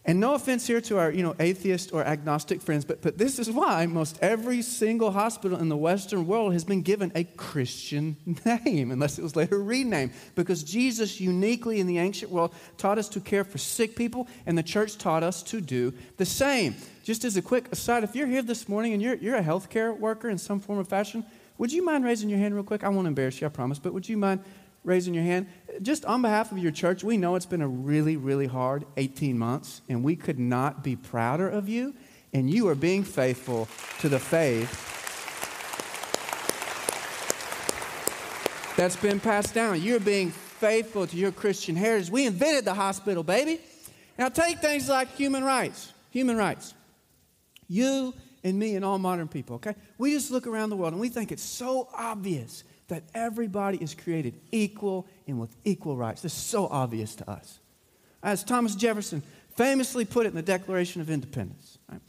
And 0.07 0.21
no 0.21 0.35
offense 0.35 0.67
here 0.67 0.83
to 0.83 0.99
our, 0.99 1.11
you 1.11 1.23
know, 1.23 1.35
atheist 1.41 1.95
or 1.95 2.05
agnostic 2.05 2.61
friends, 2.61 2.85
but, 2.85 3.01
but 3.01 3.17
this 3.17 3.39
is 3.39 3.51
why 3.51 3.87
most 3.87 4.19
every 4.21 4.61
single 4.61 5.11
hospital 5.11 5.59
in 5.59 5.71
the 5.71 5.79
Western 5.79 6.27
world 6.27 6.53
has 6.53 6.63
been 6.63 6.83
given 6.83 7.11
a 7.15 7.25
Christian 7.25 8.19
name, 8.45 8.91
unless 8.91 9.19
it 9.19 9.23
was 9.23 9.35
later 9.35 9.63
renamed. 9.63 10.13
Because 10.35 10.63
Jesus 10.63 11.23
uniquely 11.23 11.81
in 11.81 11.87
the 11.87 11.97
ancient 11.97 12.31
world 12.31 12.55
taught 12.77 12.99
us 12.99 13.09
to 13.11 13.21
care 13.21 13.45
for 13.45 13.57
sick 13.57 13.97
people, 13.97 14.29
and 14.45 14.59
the 14.59 14.63
church 14.63 14.99
taught 14.99 15.23
us 15.23 15.43
to 15.45 15.63
do 15.63 15.95
the 16.19 16.27
same. 16.27 16.77
Just 17.03 17.25
as 17.25 17.39
a 17.39 17.43
quick 17.43 17.73
aside, 17.73 18.05
if 18.05 18.15
you're 18.15 18.27
here 18.27 18.43
this 18.43 18.69
morning 18.69 18.93
and 18.93 19.01
you're, 19.01 19.15
you're 19.15 19.37
a 19.37 19.43
healthcare 19.43 19.99
worker 19.99 20.29
in 20.29 20.37
some 20.37 20.61
form 20.61 20.79
or 20.79 20.85
fashion, 20.85 21.25
would 21.57 21.73
you 21.73 21.83
mind 21.83 22.05
raising 22.05 22.29
your 22.29 22.39
hand 22.39 22.55
real 22.55 22.65
quick? 22.65 22.85
I 22.85 22.91
won't 22.91 23.07
embarrass 23.07 23.41
you, 23.41 23.47
I 23.47 23.51
promise, 23.51 23.79
but 23.79 23.95
would 23.95 24.07
you 24.07 24.19
mind 24.19 24.41
raising 24.85 25.15
your 25.15 25.25
hand. 25.25 25.47
Just 25.83 26.05
on 26.05 26.23
behalf 26.23 26.53
of 26.53 26.59
your 26.59 26.71
church, 26.71 27.03
we 27.03 27.17
know 27.17 27.35
it's 27.35 27.47
been 27.47 27.63
a 27.63 27.69
really, 27.69 28.17
really 28.17 28.47
hard 28.47 28.85
18 28.97 29.37
months, 29.39 29.81
and 29.89 30.05
we 30.05 30.15
could 30.15 30.39
not 30.39 30.85
be 30.85 30.95
prouder 30.95 31.49
of 31.49 31.69
you. 31.69 31.95
And 32.33 32.51
you 32.51 32.69
are 32.69 32.75
being 32.75 33.05
faithful 33.05 33.69
to 34.01 34.09
the 34.09 34.19
faith 34.19 34.93
that's 38.77 38.97
been 38.97 39.21
passed 39.21 39.55
down. 39.55 39.81
You're 39.81 40.01
being 40.01 40.31
faithful 40.31 41.07
to 41.07 41.17
your 41.17 41.33
Christian 41.33 41.77
heritage. 41.77 42.11
We 42.11 42.27
invented 42.27 42.65
the 42.65 42.75
hospital, 42.75 43.23
baby. 43.23 43.61
Now, 44.19 44.29
take 44.29 44.59
things 44.59 44.89
like 44.89 45.15
human 45.15 45.45
rights. 45.45 45.93
Human 46.11 46.37
rights. 46.37 46.75
You 47.69 48.15
and 48.43 48.59
me 48.59 48.77
and 48.77 48.85
all 48.85 48.99
modern 48.99 49.29
people, 49.29 49.57
okay? 49.57 49.75
We 49.97 50.13
just 50.13 50.31
look 50.31 50.47
around 50.47 50.71
the 50.71 50.77
world 50.77 50.93
and 50.93 51.01
we 51.01 51.09
think 51.09 51.33
it's 51.33 51.43
so 51.43 51.89
obvious 51.95 52.65
that 52.89 53.05
everybody 53.15 53.79
is 53.79 53.95
created 53.95 54.39
equal 54.53 55.07
and 55.27 55.41
with 55.41 55.55
equal 55.65 55.97
rights. 55.97 56.23
This 56.23 56.33
is 56.33 56.43
so 56.43 56.67
obvious 56.67 57.15
to 57.17 57.31
us. 57.31 57.59
As 58.23 58.45
Thomas 58.45 58.75
Jefferson 58.75 59.23
famously 59.57 60.05
put 60.05 60.27
it 60.27 60.31
in 60.31 60.35
the 60.35 60.43
Declaration 60.43 61.01
of 61.01 61.11
Independence, 61.11 61.79
right? 61.91 62.01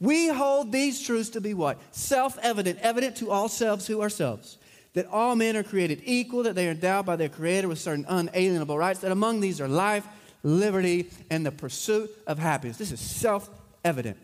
we 0.00 0.28
hold 0.28 0.72
these 0.72 1.02
truths 1.02 1.30
to 1.30 1.40
be 1.40 1.54
what? 1.54 1.78
Self 1.92 2.38
evident, 2.42 2.78
evident 2.80 3.16
to 3.16 3.30
all 3.30 3.48
selves 3.48 3.86
who 3.86 4.00
are 4.00 4.10
selves. 4.10 4.58
That 4.94 5.06
all 5.06 5.34
men 5.34 5.56
are 5.56 5.64
created 5.64 6.02
equal, 6.04 6.44
that 6.44 6.54
they 6.54 6.68
are 6.68 6.70
endowed 6.70 7.04
by 7.04 7.16
their 7.16 7.28
Creator 7.28 7.66
with 7.66 7.80
certain 7.80 8.04
unalienable 8.08 8.78
rights, 8.78 9.00
that 9.00 9.10
among 9.10 9.40
these 9.40 9.60
are 9.60 9.66
life, 9.66 10.06
liberty, 10.44 11.10
and 11.30 11.44
the 11.44 11.50
pursuit 11.50 12.10
of 12.28 12.38
happiness. 12.38 12.76
This 12.76 12.92
is 12.92 13.00
self 13.00 13.50
evident. 13.84 14.16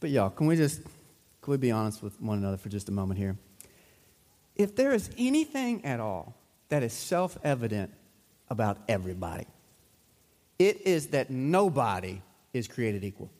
But 0.00 0.10
y'all, 0.10 0.30
can 0.30 0.46
we 0.46 0.56
just 0.56 0.80
can 1.44 1.50
we 1.50 1.56
be 1.58 1.70
honest 1.70 2.02
with 2.02 2.20
one 2.20 2.38
another 2.38 2.56
for 2.56 2.70
just 2.70 2.88
a 2.88 2.92
moment 2.92 3.18
here? 3.18 3.36
If 4.56 4.76
there 4.76 4.92
is 4.92 5.10
anything 5.18 5.84
at 5.84 6.00
all 6.00 6.34
that 6.68 6.82
is 6.82 6.92
self 6.92 7.36
evident 7.42 7.92
about 8.48 8.78
everybody, 8.88 9.46
it 10.58 10.82
is 10.82 11.08
that 11.08 11.30
nobody 11.30 12.20
is 12.52 12.68
created 12.68 13.04
equal. 13.04 13.30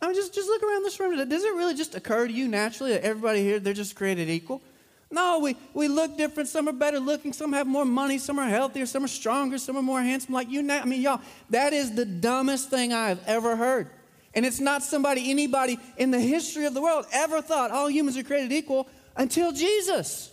I 0.00 0.06
mean, 0.06 0.14
just, 0.14 0.34
just 0.34 0.48
look 0.48 0.62
around 0.62 0.84
this 0.84 0.98
room. 1.00 1.28
Does 1.28 1.44
it 1.44 1.54
really 1.54 1.74
just 1.74 1.94
occur 1.94 2.26
to 2.28 2.32
you 2.32 2.46
naturally 2.48 2.92
that 2.92 3.02
everybody 3.02 3.42
here, 3.42 3.58
they're 3.58 3.72
just 3.72 3.96
created 3.96 4.28
equal? 4.28 4.62
No, 5.10 5.38
we, 5.38 5.56
we 5.72 5.88
look 5.88 6.16
different. 6.16 6.48
Some 6.48 6.68
are 6.68 6.72
better 6.72 7.00
looking. 7.00 7.32
Some 7.32 7.52
have 7.52 7.66
more 7.66 7.84
money. 7.84 8.18
Some 8.18 8.38
are 8.38 8.48
healthier. 8.48 8.86
Some 8.86 9.04
are 9.04 9.08
stronger. 9.08 9.58
Some 9.58 9.76
are 9.76 9.82
more 9.82 10.02
handsome. 10.02 10.34
Like 10.34 10.50
you, 10.50 10.60
I 10.70 10.84
mean, 10.84 11.00
y'all, 11.00 11.20
that 11.50 11.72
is 11.72 11.94
the 11.94 12.04
dumbest 12.04 12.68
thing 12.70 12.92
I 12.92 13.08
have 13.08 13.20
ever 13.26 13.56
heard. 13.56 13.90
And 14.34 14.44
it's 14.44 14.60
not 14.60 14.82
somebody, 14.82 15.30
anybody 15.30 15.78
in 15.96 16.10
the 16.10 16.20
history 16.20 16.66
of 16.66 16.74
the 16.74 16.82
world 16.82 17.06
ever 17.12 17.40
thought 17.40 17.70
all 17.70 17.88
humans 17.88 18.16
are 18.18 18.22
created 18.22 18.52
equal 18.52 18.86
until 19.18 19.52
Jesus. 19.52 20.32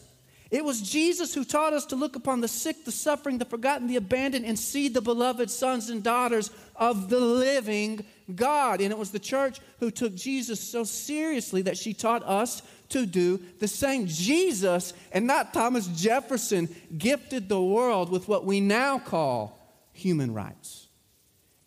It 0.52 0.64
was 0.64 0.80
Jesus 0.80 1.34
who 1.34 1.44
taught 1.44 1.74
us 1.74 1.88
to 1.88 1.96
look 1.96 2.16
upon 2.16 2.40
the 2.40 2.48
sick, 2.48 2.86
the 2.86 2.92
suffering, 2.92 3.40
the 3.40 3.46
forgotten, 3.46 3.88
the 3.88 3.96
abandoned, 3.96 4.46
and 4.46 4.58
see 4.58 4.88
the 4.88 5.02
beloved 5.02 5.50
sons 5.50 5.90
and 5.90 6.04
daughters 6.04 6.52
of 6.76 7.10
the 7.10 7.20
living 7.20 8.06
God. 8.34 8.80
And 8.80 8.92
it 8.92 8.98
was 8.98 9.10
the 9.10 9.20
church 9.20 9.60
who 9.80 9.90
took 9.90 10.16
Jesus 10.16 10.62
so 10.62 10.84
seriously 10.84 11.64
that 11.64 11.78
she 11.78 11.94
taught 11.94 12.24
us 12.24 12.62
to 12.90 13.08
do 13.08 13.42
the 13.60 13.68
same. 13.68 14.06
Jesus, 14.06 14.94
and 15.12 15.26
not 15.26 15.54
Thomas 15.54 15.88
Jefferson, 15.88 16.74
gifted 16.96 17.50
the 17.50 17.62
world 17.62 18.12
with 18.12 18.28
what 18.28 18.46
we 18.46 18.62
now 18.62 19.00
call 19.00 19.60
human 19.94 20.34
rights. 20.34 20.88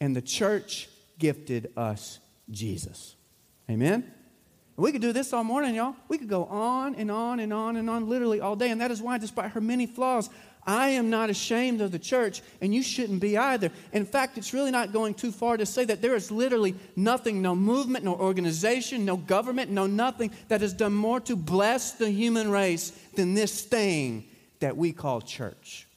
And 0.01 0.15
the 0.15 0.23
church 0.23 0.89
gifted 1.19 1.73
us 1.77 2.21
Jesus. 2.49 3.17
Amen? 3.69 4.15
We 4.79 4.93
could 4.93 5.03
do 5.03 5.13
this 5.13 5.33
all 5.33 5.43
morning, 5.43 5.75
y'all. 5.75 5.97
We 6.07 6.19
could 6.19 6.29
go 6.29 6.45
on 6.45 6.95
and 6.95 7.11
on 7.11 7.41
and 7.41 7.53
on 7.53 7.75
and 7.77 7.91
on, 7.91 8.09
literally 8.09 8.41
all 8.41 8.55
day. 8.55 8.71
And 8.71 8.81
that 8.81 8.93
is 8.93 9.03
why, 9.03 9.19
despite 9.19 9.51
her 9.51 9.61
many 9.61 9.87
flaws, 9.87 10.31
I 10.65 10.91
am 10.91 11.11
not 11.11 11.31
ashamed 11.31 11.81
of 11.81 11.91
the 11.91 11.99
church, 11.99 12.43
and 12.61 12.73
you 12.73 12.85
shouldn't 12.85 13.21
be 13.21 13.37
either. 13.37 13.73
In 13.93 14.07
fact, 14.07 14.39
it's 14.39 14.55
really 14.55 14.71
not 14.71 14.93
going 14.93 15.15
too 15.15 15.33
far 15.33 15.57
to 15.57 15.67
say 15.67 15.85
that 15.87 16.01
there 16.01 16.15
is 16.15 16.31
literally 16.31 16.77
nothing, 16.95 17.43
no 17.43 17.57
movement, 17.57 18.05
no 18.05 18.15
organization, 18.15 19.05
no 19.05 19.17
government, 19.17 19.69
no 19.69 19.89
nothing 19.89 20.31
that 20.47 20.61
has 20.61 20.73
done 20.73 20.95
more 20.95 21.19
to 21.21 21.35
bless 21.35 21.93
the 21.93 22.11
human 22.11 22.49
race 22.49 22.91
than 23.17 23.35
this 23.35 23.63
thing 23.63 24.29
that 24.61 24.77
we 24.77 24.93
call 24.93 25.21
church. 25.21 25.89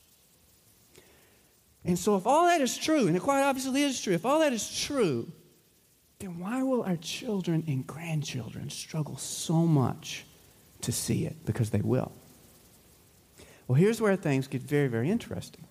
And 1.86 2.00
so, 2.00 2.16
if 2.16 2.26
all 2.26 2.48
that 2.48 2.62
is 2.62 2.78
true, 2.78 3.06
and 3.08 3.16
it 3.16 3.22
quite 3.22 3.44
obviously 3.44 3.84
is 3.84 4.02
true, 4.02 4.14
if 4.14 4.26
all 4.26 4.40
that 4.40 4.54
is 4.54 4.80
true, 4.80 5.32
then 6.22 6.40
why 6.40 6.64
will 6.64 6.84
our 6.84 6.98
children 6.98 7.64
and 7.68 7.86
grandchildren 7.86 8.70
struggle 8.70 9.18
so 9.18 9.66
much 9.66 10.26
to 10.82 10.92
see 10.92 11.26
it? 11.26 11.46
Because 11.46 11.72
they 11.72 11.82
will. 11.82 12.12
Well, 13.68 13.76
here's 13.76 14.00
where 14.02 14.16
things 14.16 14.48
get 14.48 14.62
very, 14.62 14.88
very 14.88 15.10
interesting. 15.10 15.66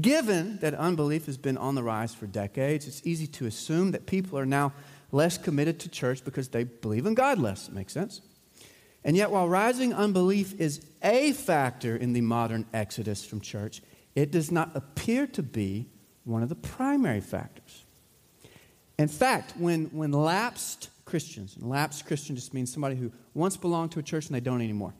Given 0.00 0.58
that 0.58 0.74
unbelief 0.74 1.26
has 1.26 1.36
been 1.36 1.58
on 1.58 1.74
the 1.74 1.82
rise 1.82 2.14
for 2.14 2.26
decades, 2.26 2.86
it's 2.86 3.02
easy 3.04 3.26
to 3.28 3.46
assume 3.46 3.90
that 3.90 4.06
people 4.06 4.38
are 4.38 4.46
now 4.46 4.72
less 5.10 5.36
committed 5.36 5.80
to 5.80 5.88
church 5.88 6.24
because 6.24 6.48
they 6.48 6.64
believe 6.64 7.06
in 7.06 7.14
God 7.14 7.38
less. 7.38 7.70
Makes 7.70 7.92
sense? 7.92 8.22
And 9.04 9.16
yet, 9.16 9.30
while 9.30 9.48
rising 9.48 9.92
unbelief 9.92 10.58
is 10.60 10.80
a 11.02 11.32
factor 11.32 11.96
in 11.96 12.12
the 12.12 12.20
modern 12.20 12.66
exodus 12.72 13.24
from 13.24 13.40
church, 13.40 13.82
it 14.14 14.30
does 14.30 14.50
not 14.50 14.70
appear 14.76 15.26
to 15.28 15.42
be 15.42 15.86
one 16.24 16.42
of 16.42 16.48
the 16.48 16.54
primary 16.54 17.20
factors. 17.20 17.84
In 19.02 19.08
fact, 19.08 19.54
when, 19.56 19.86
when 19.86 20.12
lapsed 20.12 20.88
Christians, 21.04 21.56
and 21.56 21.68
lapsed 21.68 22.06
Christian 22.06 22.36
just 22.36 22.54
means 22.54 22.72
somebody 22.72 22.94
who 22.94 23.10
once 23.34 23.56
belonged 23.56 23.90
to 23.92 23.98
a 23.98 24.02
church 24.02 24.26
and 24.26 24.36
they 24.36 24.40
don't 24.40 24.60
anymore. 24.60 24.94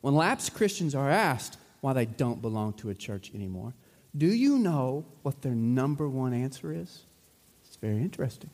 When 0.00 0.14
lapsed 0.14 0.54
Christians 0.54 0.94
are 0.94 1.10
asked 1.10 1.58
why 1.82 1.92
they 1.92 2.06
don't 2.06 2.40
belong 2.40 2.72
to 2.74 2.88
a 2.88 2.94
church 2.94 3.30
anymore, 3.34 3.74
do 4.16 4.26
you 4.26 4.58
know 4.58 5.04
what 5.20 5.42
their 5.42 5.54
number 5.54 6.08
one 6.08 6.32
answer 6.32 6.72
is? 6.72 7.04
It's 7.66 7.76
very 7.76 7.98
interesting. 7.98 8.48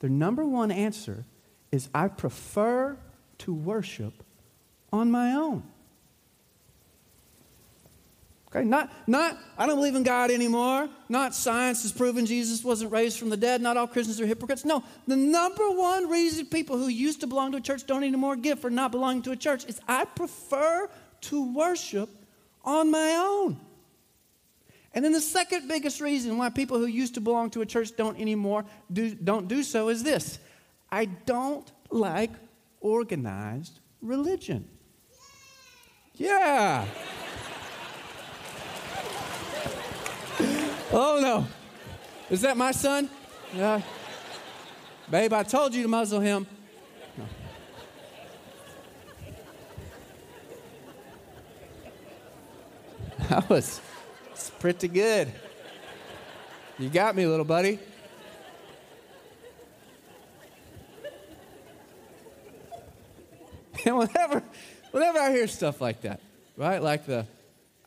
Their 0.00 0.10
number 0.10 0.44
one 0.44 0.72
answer 0.72 1.24
is 1.70 1.88
I 1.94 2.08
prefer 2.08 2.96
to 3.38 3.54
worship 3.54 4.24
on 4.92 5.12
my 5.12 5.30
own. 5.30 5.62
Okay, 8.56 8.64
not, 8.64 8.90
not, 9.06 9.36
I 9.58 9.66
don't 9.66 9.76
believe 9.76 9.96
in 9.96 10.02
God 10.02 10.30
anymore. 10.30 10.88
Not 11.10 11.34
science 11.34 11.82
has 11.82 11.92
proven 11.92 12.24
Jesus 12.24 12.64
wasn't 12.64 12.90
raised 12.90 13.18
from 13.18 13.28
the 13.28 13.36
dead. 13.36 13.60
Not 13.60 13.76
all 13.76 13.86
Christians 13.86 14.18
are 14.18 14.26
hypocrites. 14.26 14.64
No, 14.64 14.82
the 15.06 15.16
number 15.16 15.70
one 15.70 16.08
reason 16.08 16.46
people 16.46 16.78
who 16.78 16.88
used 16.88 17.20
to 17.20 17.26
belong 17.26 17.52
to 17.52 17.58
a 17.58 17.60
church 17.60 17.86
don't 17.86 18.02
anymore 18.02 18.34
give 18.34 18.58
for 18.58 18.70
not 18.70 18.92
belonging 18.92 19.20
to 19.22 19.32
a 19.32 19.36
church 19.36 19.66
is 19.66 19.78
I 19.86 20.06
prefer 20.06 20.88
to 21.22 21.54
worship 21.54 22.08
on 22.64 22.90
my 22.90 23.16
own. 23.16 23.60
And 24.94 25.04
then 25.04 25.12
the 25.12 25.20
second 25.20 25.68
biggest 25.68 26.00
reason 26.00 26.38
why 26.38 26.48
people 26.48 26.78
who 26.78 26.86
used 26.86 27.14
to 27.16 27.20
belong 27.20 27.50
to 27.50 27.60
a 27.60 27.66
church 27.66 27.94
don't 27.94 28.18
anymore 28.18 28.64
do, 28.90 29.14
don't 29.14 29.48
do 29.48 29.62
so 29.62 29.90
is 29.90 30.02
this 30.02 30.38
I 30.90 31.04
don't 31.04 31.70
like 31.90 32.30
organized 32.80 33.80
religion. 34.00 34.66
Yeah. 36.14 36.86
Oh 40.92 41.18
no. 41.20 41.46
Is 42.30 42.40
that 42.42 42.56
my 42.56 42.72
son? 42.72 43.10
Yeah. 43.54 43.80
Babe, 45.10 45.32
I 45.32 45.42
told 45.42 45.74
you 45.74 45.82
to 45.82 45.88
muzzle 45.88 46.20
him. 46.20 46.46
No. 47.16 47.24
That 53.28 53.48
was 53.50 53.80
pretty 54.60 54.88
good. 54.88 55.32
You 56.78 56.88
got 56.88 57.16
me, 57.16 57.26
little 57.26 57.44
buddy. 57.44 57.78
And 63.84 63.96
whenever, 63.98 64.42
whenever 64.90 65.18
I 65.18 65.30
hear 65.30 65.46
stuff 65.46 65.80
like 65.80 66.02
that, 66.02 66.20
right? 66.56 66.82
Like 66.82 67.06
the 67.06 67.26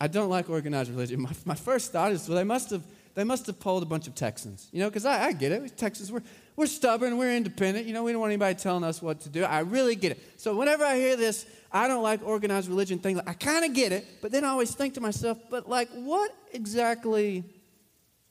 I 0.02 0.08
don't 0.08 0.30
like 0.30 0.50
organized 0.50 0.92
religion. 0.92 1.22
My, 1.22 1.32
my 1.46 1.56
first 1.56 1.92
thought 1.92 2.12
is, 2.12 2.28
well, 2.28 2.38
they 2.38 2.44
must 2.44 2.70
have 2.70 2.84
they 3.16 3.24
must 3.24 3.48
have 3.48 3.60
polled 3.60 3.84
a 3.84 3.86
bunch 3.86 4.08
of 4.08 4.16
Texans, 4.16 4.70
you 4.72 4.80
know, 4.80 4.90
because 4.90 5.06
I, 5.06 5.26
I, 5.26 5.32
get 5.34 5.52
it. 5.52 5.76
Texans, 5.76 6.10
we're, 6.12 6.22
we're 6.56 6.68
stubborn, 6.68 7.18
we're 7.18 7.36
independent, 7.36 7.86
you 7.86 7.94
know, 7.94 8.04
we 8.04 8.12
don't 8.12 8.22
want 8.22 8.32
anybody 8.32 8.56
telling 8.56 8.84
us 8.84 9.02
what 9.02 9.20
to 9.22 9.30
do. 9.30 9.44
I 9.44 9.60
really 9.60 9.96
get 9.96 10.14
it. 10.14 10.24
So 10.38 10.56
whenever 10.56 10.86
I 10.86 10.96
hear 10.96 11.18
this, 11.18 11.46
I 11.72 11.88
don't 11.88 12.04
like 12.04 12.26
organized 12.26 12.70
religion 12.70 13.00
thing, 13.00 13.20
I 13.28 13.34
kind 13.34 13.66
of 13.66 13.74
get 13.74 13.92
it, 13.92 14.06
but 14.22 14.32
then 14.32 14.46
I 14.46 14.50
always 14.50 14.74
think 14.74 14.94
to 14.94 15.02
myself, 15.02 15.38
but 15.50 15.68
like, 15.68 15.90
what 15.90 16.34
exactly 16.54 17.44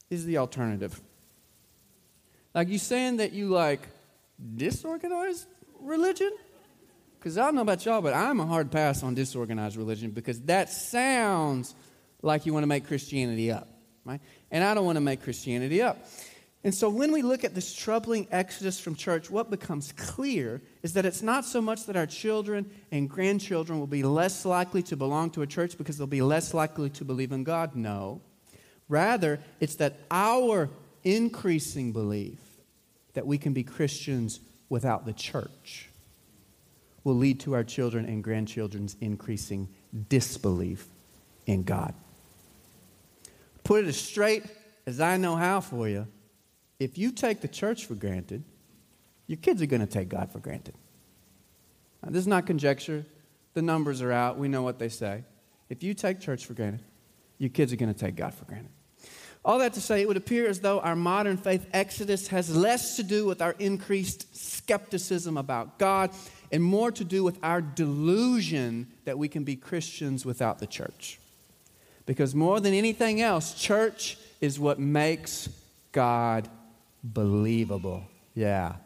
is 0.08 0.25
the 0.25 0.38
alternative? 0.38 0.98
Like, 2.54 2.68
you 2.68 2.78
saying 2.78 3.18
that 3.18 3.32
you 3.32 3.48
like 3.48 3.87
disorganized 4.56 5.46
religion? 5.80 6.30
Because 7.28 7.37
I 7.37 7.44
don't 7.44 7.56
know 7.56 7.61
about 7.61 7.85
y'all, 7.85 8.00
but 8.00 8.14
I'm 8.14 8.40
a 8.40 8.47
hard 8.47 8.70
pass 8.70 9.02
on 9.02 9.14
disorganized 9.14 9.76
religion 9.76 10.12
because 10.12 10.40
that 10.44 10.70
sounds 10.70 11.75
like 12.23 12.47
you 12.47 12.54
want 12.54 12.62
to 12.62 12.66
make 12.66 12.87
Christianity 12.87 13.52
up, 13.52 13.68
right? 14.06 14.23
And 14.50 14.64
I 14.64 14.73
don't 14.73 14.87
want 14.87 14.97
to 14.97 15.02
make 15.02 15.23
Christianity 15.23 15.82
up. 15.82 15.99
And 16.64 16.75
so 16.75 16.88
when 16.88 17.12
we 17.12 17.20
look 17.20 17.44
at 17.44 17.54
this 17.54 17.75
troubling 17.75 18.28
exodus 18.30 18.80
from 18.80 18.94
church, 18.94 19.28
what 19.28 19.50
becomes 19.50 19.92
clear 19.92 20.62
is 20.82 20.94
that 20.94 21.04
it's 21.04 21.20
not 21.20 21.44
so 21.44 21.61
much 21.61 21.85
that 21.85 21.99
our 21.99 22.06
children 22.06 22.70
and 22.90 23.11
grandchildren 23.11 23.78
will 23.78 23.87
be 23.87 24.04
less 24.04 24.47
likely 24.47 24.82
to 24.85 24.97
belong 24.97 25.28
to 25.32 25.42
a 25.42 25.47
church 25.47 25.76
because 25.76 25.99
they'll 25.99 26.06
be 26.06 26.23
less 26.23 26.54
likely 26.54 26.88
to 26.88 27.04
believe 27.04 27.32
in 27.32 27.44
God. 27.44 27.76
No. 27.76 28.23
Rather, 28.88 29.38
it's 29.61 29.75
that 29.75 29.99
our 30.11 30.70
increasing 31.04 31.92
belief 31.92 32.40
that 33.12 33.26
we 33.26 33.37
can 33.37 33.52
be 33.52 33.64
Christians 33.64 34.40
without 34.70 35.04
the 35.04 35.12
church 35.12 35.88
will 37.04 37.14
lead 37.14 37.40
to 37.40 37.54
our 37.54 37.64
children 37.64 38.04
and 38.04 38.22
grandchildren's 38.22 38.96
increasing 39.00 39.68
disbelief 40.08 40.86
in 41.46 41.62
God. 41.62 41.94
Put 43.64 43.84
it 43.84 43.88
as 43.88 43.96
straight 43.96 44.44
as 44.86 45.00
I 45.00 45.16
know 45.16 45.36
how 45.36 45.60
for 45.60 45.88
you. 45.88 46.06
If 46.78 46.96
you 46.96 47.10
take 47.10 47.40
the 47.40 47.48
church 47.48 47.86
for 47.86 47.94
granted, 47.94 48.42
your 49.26 49.36
kids 49.36 49.60
are 49.60 49.66
going 49.66 49.80
to 49.80 49.86
take 49.86 50.08
God 50.08 50.30
for 50.30 50.38
granted. 50.38 50.74
Now, 52.02 52.10
this 52.10 52.20
is 52.20 52.26
not 52.26 52.46
conjecture. 52.46 53.04
The 53.54 53.62
numbers 53.62 54.00
are 54.00 54.12
out. 54.12 54.38
We 54.38 54.48
know 54.48 54.62
what 54.62 54.78
they 54.78 54.88
say. 54.88 55.24
If 55.68 55.82
you 55.82 55.92
take 55.92 56.20
church 56.20 56.46
for 56.46 56.54
granted, 56.54 56.82
your 57.38 57.50
kids 57.50 57.72
are 57.72 57.76
going 57.76 57.92
to 57.92 57.98
take 57.98 58.16
God 58.16 58.34
for 58.34 58.44
granted. 58.44 58.70
All 59.44 59.58
that 59.58 59.74
to 59.74 59.80
say, 59.80 60.00
it 60.00 60.08
would 60.08 60.16
appear 60.16 60.48
as 60.48 60.60
though 60.60 60.80
our 60.80 60.96
modern 60.96 61.36
faith 61.36 61.66
exodus 61.72 62.28
has 62.28 62.54
less 62.54 62.96
to 62.96 63.02
do 63.02 63.24
with 63.24 63.40
our 63.40 63.54
increased 63.58 64.36
skepticism 64.36 65.36
about 65.36 65.78
God 65.78 66.10
and 66.50 66.62
more 66.62 66.90
to 66.92 67.04
do 67.04 67.22
with 67.24 67.38
our 67.42 67.60
delusion 67.60 68.86
that 69.04 69.18
we 69.18 69.28
can 69.28 69.44
be 69.44 69.56
Christians 69.56 70.24
without 70.24 70.58
the 70.58 70.66
church. 70.66 71.18
Because 72.06 72.34
more 72.34 72.58
than 72.60 72.72
anything 72.72 73.20
else, 73.20 73.54
church 73.54 74.16
is 74.40 74.58
what 74.58 74.78
makes 74.78 75.48
God 75.92 76.48
believable. 77.04 78.04
Yeah. 78.34 78.76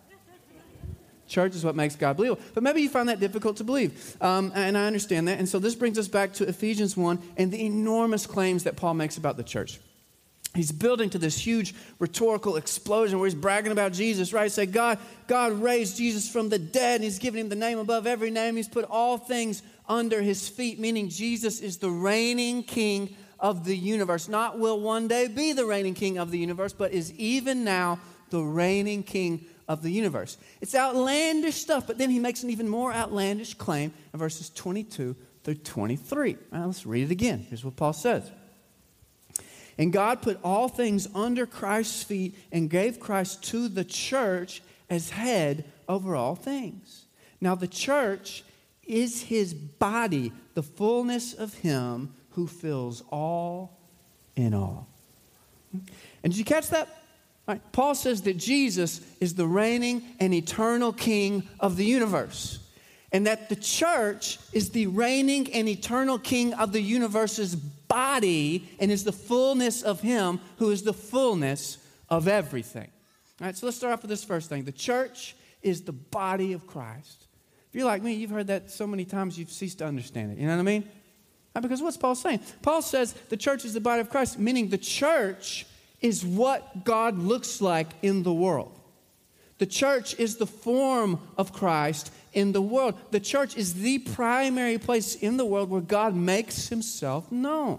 Church 1.28 1.54
is 1.54 1.64
what 1.64 1.74
makes 1.74 1.96
God 1.96 2.16
believable. 2.16 2.42
But 2.52 2.62
maybe 2.62 2.82
you 2.82 2.90
find 2.90 3.08
that 3.08 3.20
difficult 3.20 3.56
to 3.58 3.64
believe. 3.64 4.16
Um, 4.20 4.52
and 4.54 4.76
I 4.76 4.86
understand 4.86 5.28
that. 5.28 5.38
And 5.38 5.48
so 5.48 5.58
this 5.58 5.74
brings 5.74 5.98
us 5.98 6.08
back 6.08 6.34
to 6.34 6.48
Ephesians 6.48 6.96
1 6.96 7.18
and 7.36 7.50
the 7.50 7.64
enormous 7.64 8.26
claims 8.26 8.64
that 8.64 8.76
Paul 8.76 8.94
makes 8.94 9.16
about 9.16 9.36
the 9.36 9.42
church. 9.42 9.80
He's 10.54 10.72
building 10.72 11.08
to 11.10 11.18
this 11.18 11.38
huge 11.38 11.74
rhetorical 11.98 12.56
explosion 12.56 13.18
where 13.18 13.26
he's 13.26 13.34
bragging 13.34 13.72
about 13.72 13.92
Jesus, 13.92 14.34
right? 14.34 14.52
Say, 14.52 14.66
God, 14.66 14.98
God 15.26 15.52
raised 15.52 15.96
Jesus 15.96 16.30
from 16.30 16.50
the 16.50 16.58
dead, 16.58 16.96
and 16.96 17.04
he's 17.04 17.18
given 17.18 17.40
him 17.40 17.48
the 17.48 17.56
name 17.56 17.78
above 17.78 18.06
every 18.06 18.30
name. 18.30 18.56
He's 18.56 18.68
put 18.68 18.84
all 18.84 19.16
things 19.16 19.62
under 19.88 20.20
his 20.20 20.48
feet, 20.48 20.78
meaning 20.78 21.08
Jesus 21.08 21.60
is 21.60 21.78
the 21.78 21.90
reigning 21.90 22.62
king 22.62 23.16
of 23.40 23.64
the 23.64 23.76
universe. 23.76 24.28
Not 24.28 24.58
will 24.58 24.78
one 24.78 25.08
day 25.08 25.26
be 25.26 25.54
the 25.54 25.64
reigning 25.64 25.94
king 25.94 26.18
of 26.18 26.30
the 26.30 26.38
universe, 26.38 26.74
but 26.74 26.92
is 26.92 27.12
even 27.14 27.64
now 27.64 27.98
the 28.28 28.42
reigning 28.42 29.02
king 29.02 29.46
of 29.68 29.82
the 29.82 29.90
universe. 29.90 30.36
It's 30.60 30.74
outlandish 30.74 31.54
stuff, 31.54 31.86
but 31.86 31.96
then 31.96 32.10
he 32.10 32.18
makes 32.18 32.42
an 32.42 32.50
even 32.50 32.68
more 32.68 32.92
outlandish 32.92 33.54
claim 33.54 33.92
in 34.12 34.18
verses 34.18 34.50
22 34.50 35.16
through 35.44 35.54
23. 35.54 36.36
Right, 36.50 36.66
let's 36.66 36.84
read 36.84 37.04
it 37.04 37.10
again. 37.10 37.46
Here's 37.48 37.64
what 37.64 37.76
Paul 37.76 37.94
says. 37.94 38.30
And 39.78 39.92
God 39.92 40.22
put 40.22 40.38
all 40.44 40.68
things 40.68 41.08
under 41.14 41.46
Christ's 41.46 42.02
feet 42.02 42.36
and 42.50 42.68
gave 42.68 43.00
Christ 43.00 43.42
to 43.44 43.68
the 43.68 43.84
church 43.84 44.62
as 44.90 45.10
head 45.10 45.64
over 45.88 46.14
all 46.14 46.34
things. 46.34 47.06
Now, 47.40 47.54
the 47.54 47.68
church 47.68 48.44
is 48.84 49.22
his 49.22 49.54
body, 49.54 50.32
the 50.54 50.62
fullness 50.62 51.34
of 51.34 51.54
him 51.54 52.14
who 52.30 52.46
fills 52.46 53.02
all 53.10 53.78
in 54.36 54.54
all. 54.54 54.88
And 55.72 56.32
did 56.32 56.36
you 56.36 56.44
catch 56.44 56.68
that? 56.68 56.88
Paul 57.72 57.94
says 57.94 58.22
that 58.22 58.36
Jesus 58.36 59.00
is 59.20 59.34
the 59.34 59.46
reigning 59.46 60.02
and 60.20 60.32
eternal 60.32 60.92
king 60.92 61.48
of 61.58 61.76
the 61.76 61.84
universe. 61.84 62.58
And 63.10 63.26
that 63.26 63.48
the 63.48 63.56
church 63.56 64.38
is 64.52 64.70
the 64.70 64.86
reigning 64.86 65.52
and 65.52 65.68
eternal 65.68 66.18
king 66.18 66.54
of 66.54 66.72
the 66.72 66.80
universe's 66.80 67.54
body 67.92 68.68
and 68.80 68.90
is 68.90 69.04
the 69.04 69.12
fullness 69.12 69.82
of 69.82 70.00
him 70.00 70.40
who 70.56 70.70
is 70.70 70.82
the 70.82 70.94
fullness 70.94 71.78
of 72.08 72.26
everything. 72.26 72.90
All 73.40 73.46
right, 73.46 73.56
so 73.56 73.66
let's 73.66 73.76
start 73.76 73.92
off 73.92 74.02
with 74.02 74.08
this 74.08 74.24
first 74.24 74.48
thing. 74.48 74.64
The 74.64 74.72
church 74.72 75.36
is 75.62 75.82
the 75.82 75.92
body 75.92 76.52
of 76.54 76.66
Christ. 76.66 77.26
If 77.68 77.76
you're 77.76 77.86
like 77.86 78.02
me, 78.02 78.14
you've 78.14 78.30
heard 78.30 78.48
that 78.48 78.70
so 78.70 78.86
many 78.86 79.04
times 79.04 79.38
you've 79.38 79.50
ceased 79.50 79.78
to 79.78 79.86
understand 79.86 80.32
it. 80.32 80.38
You 80.38 80.46
know 80.46 80.54
what 80.56 80.60
I 80.60 80.64
mean? 80.64 80.88
Because 81.60 81.82
what's 81.82 81.98
Paul 81.98 82.14
saying? 82.14 82.40
Paul 82.62 82.80
says 82.80 83.12
the 83.28 83.36
church 83.36 83.64
is 83.64 83.74
the 83.74 83.80
body 83.80 84.00
of 84.00 84.08
Christ, 84.08 84.38
meaning 84.38 84.68
the 84.68 84.78
church 84.78 85.66
is 86.00 86.24
what 86.24 86.84
God 86.84 87.18
looks 87.18 87.60
like 87.60 87.88
in 88.00 88.22
the 88.22 88.32
world. 88.32 88.78
The 89.62 89.66
church 89.66 90.18
is 90.18 90.38
the 90.38 90.46
form 90.48 91.20
of 91.38 91.52
Christ 91.52 92.12
in 92.32 92.50
the 92.50 92.60
world. 92.60 92.96
The 93.12 93.20
church 93.20 93.56
is 93.56 93.74
the 93.74 94.00
primary 94.00 94.76
place 94.76 95.14
in 95.14 95.36
the 95.36 95.44
world 95.46 95.70
where 95.70 95.80
God 95.80 96.16
makes 96.16 96.68
himself 96.68 97.30
known. 97.30 97.78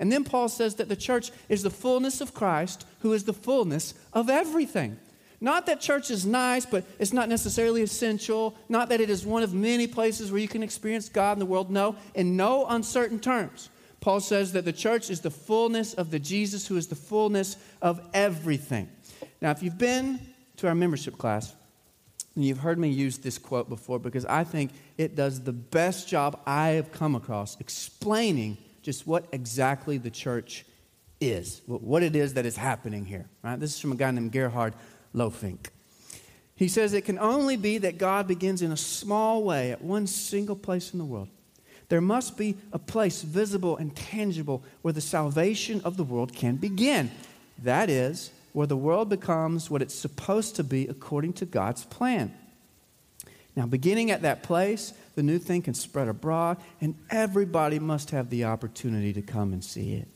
And 0.00 0.10
then 0.10 0.24
Paul 0.24 0.48
says 0.48 0.74
that 0.74 0.88
the 0.88 0.96
church 0.96 1.30
is 1.48 1.62
the 1.62 1.70
fullness 1.70 2.20
of 2.20 2.34
Christ, 2.34 2.84
who 2.98 3.12
is 3.12 3.22
the 3.22 3.32
fullness 3.32 3.94
of 4.12 4.28
everything. 4.28 4.98
Not 5.40 5.66
that 5.66 5.80
church 5.80 6.10
is 6.10 6.26
nice, 6.26 6.66
but 6.66 6.84
it's 6.98 7.12
not 7.12 7.28
necessarily 7.28 7.82
essential. 7.82 8.56
Not 8.68 8.88
that 8.88 9.00
it 9.00 9.08
is 9.08 9.24
one 9.24 9.44
of 9.44 9.54
many 9.54 9.86
places 9.86 10.32
where 10.32 10.40
you 10.40 10.48
can 10.48 10.64
experience 10.64 11.08
God 11.08 11.34
in 11.34 11.38
the 11.38 11.46
world. 11.46 11.70
No, 11.70 11.94
in 12.16 12.36
no 12.36 12.66
uncertain 12.66 13.20
terms. 13.20 13.70
Paul 14.00 14.18
says 14.18 14.50
that 14.54 14.64
the 14.64 14.72
church 14.72 15.10
is 15.10 15.20
the 15.20 15.30
fullness 15.30 15.94
of 15.94 16.10
the 16.10 16.18
Jesus 16.18 16.66
who 16.66 16.76
is 16.76 16.88
the 16.88 16.96
fullness 16.96 17.56
of 17.80 18.00
everything. 18.12 18.88
Now, 19.40 19.52
if 19.52 19.62
you've 19.62 19.78
been 19.78 20.33
to 20.56 20.68
our 20.68 20.74
membership 20.74 21.18
class, 21.18 21.54
and 22.34 22.44
you've 22.44 22.58
heard 22.58 22.78
me 22.78 22.88
use 22.88 23.18
this 23.18 23.38
quote 23.38 23.68
before 23.68 23.98
because 23.98 24.24
I 24.26 24.44
think 24.44 24.72
it 24.98 25.14
does 25.14 25.40
the 25.40 25.52
best 25.52 26.08
job 26.08 26.40
I 26.46 26.70
have 26.70 26.90
come 26.90 27.14
across 27.14 27.58
explaining 27.60 28.58
just 28.82 29.06
what 29.06 29.26
exactly 29.32 29.98
the 29.98 30.10
church 30.10 30.64
is, 31.20 31.62
what 31.66 32.02
it 32.02 32.16
is 32.16 32.34
that 32.34 32.44
is 32.44 32.56
happening 32.56 33.04
here. 33.04 33.26
Right? 33.42 33.58
This 33.58 33.74
is 33.74 33.80
from 33.80 33.92
a 33.92 33.96
guy 33.96 34.10
named 34.10 34.32
Gerhard 34.32 34.74
Lohfink. 35.14 35.68
He 36.56 36.68
says 36.68 36.92
it 36.92 37.04
can 37.04 37.18
only 37.18 37.56
be 37.56 37.78
that 37.78 37.98
God 37.98 38.28
begins 38.28 38.62
in 38.62 38.72
a 38.72 38.76
small 38.76 39.42
way 39.42 39.72
at 39.72 39.82
one 39.82 40.06
single 40.06 40.56
place 40.56 40.92
in 40.92 40.98
the 40.98 41.04
world. 41.04 41.28
There 41.88 42.00
must 42.00 42.36
be 42.36 42.56
a 42.72 42.78
place 42.78 43.22
visible 43.22 43.76
and 43.76 43.94
tangible 43.94 44.62
where 44.82 44.92
the 44.92 45.00
salvation 45.00 45.80
of 45.84 45.96
the 45.96 46.04
world 46.04 46.32
can 46.32 46.56
begin. 46.56 47.10
That 47.62 47.90
is, 47.90 48.30
where 48.54 48.68
the 48.68 48.76
world 48.76 49.08
becomes 49.08 49.68
what 49.68 49.82
it's 49.82 49.94
supposed 49.94 50.54
to 50.54 50.62
be 50.64 50.86
according 50.86 51.32
to 51.32 51.44
God's 51.44 51.84
plan. 51.84 52.32
Now, 53.56 53.66
beginning 53.66 54.12
at 54.12 54.22
that 54.22 54.44
place, 54.44 54.94
the 55.16 55.24
new 55.24 55.40
thing 55.40 55.60
can 55.60 55.74
spread 55.74 56.06
abroad, 56.06 56.58
and 56.80 56.94
everybody 57.10 57.80
must 57.80 58.12
have 58.12 58.30
the 58.30 58.44
opportunity 58.44 59.12
to 59.12 59.22
come 59.22 59.52
and 59.52 59.62
see 59.62 59.94
it. 59.94 60.06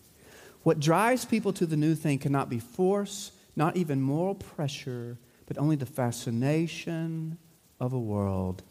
What 0.62 0.79
drives 0.79 1.24
people 1.24 1.53
to 1.55 1.66
the 1.66 1.77
new 1.77 1.96
thing 1.96 2.20
cannot 2.20 2.48
be 2.48 2.61
force, 2.61 3.33
not 3.57 3.77
even 3.77 4.01
moral 4.01 4.37
pressure, 4.37 5.18
but 5.46 5.59
only 5.59 5.74
the 5.74 5.87
fascination 5.87 7.38
of 7.81 7.92
a 7.92 7.98
world 7.98 8.62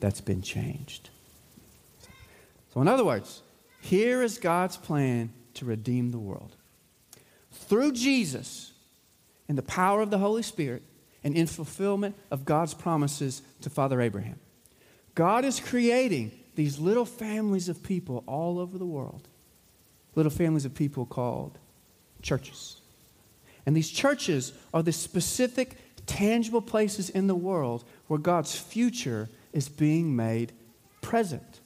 that's 0.00 0.22
been 0.22 0.40
changed. 0.40 1.10
So, 2.72 2.80
in 2.80 2.88
other 2.88 3.04
words, 3.04 3.42
here 3.82 4.22
is 4.22 4.38
God's 4.38 4.78
plan 4.78 5.30
to 5.54 5.66
redeem 5.66 6.10
the 6.10 6.18
world. 6.18 6.56
Through 7.52 7.92
Jesus, 7.92 8.69
in 9.50 9.56
the 9.56 9.62
power 9.62 10.00
of 10.00 10.10
the 10.10 10.18
Holy 10.18 10.44
Spirit 10.44 10.80
and 11.24 11.34
in 11.34 11.48
fulfillment 11.48 12.14
of 12.30 12.44
God's 12.44 12.72
promises 12.72 13.42
to 13.62 13.68
Father 13.68 14.00
Abraham. 14.00 14.38
God 15.16 15.44
is 15.44 15.58
creating 15.58 16.30
these 16.54 16.78
little 16.78 17.04
families 17.04 17.68
of 17.68 17.82
people 17.82 18.22
all 18.28 18.60
over 18.60 18.78
the 18.78 18.86
world, 18.86 19.26
little 20.14 20.30
families 20.30 20.64
of 20.64 20.72
people 20.72 21.04
called 21.04 21.58
churches. 22.22 22.80
And 23.66 23.76
these 23.76 23.90
churches 23.90 24.52
are 24.72 24.84
the 24.84 24.92
specific, 24.92 25.76
tangible 26.06 26.62
places 26.62 27.10
in 27.10 27.26
the 27.26 27.34
world 27.34 27.82
where 28.06 28.20
God's 28.20 28.54
future 28.54 29.28
is 29.52 29.68
being 29.68 30.14
made 30.14 30.52
present 31.00 31.58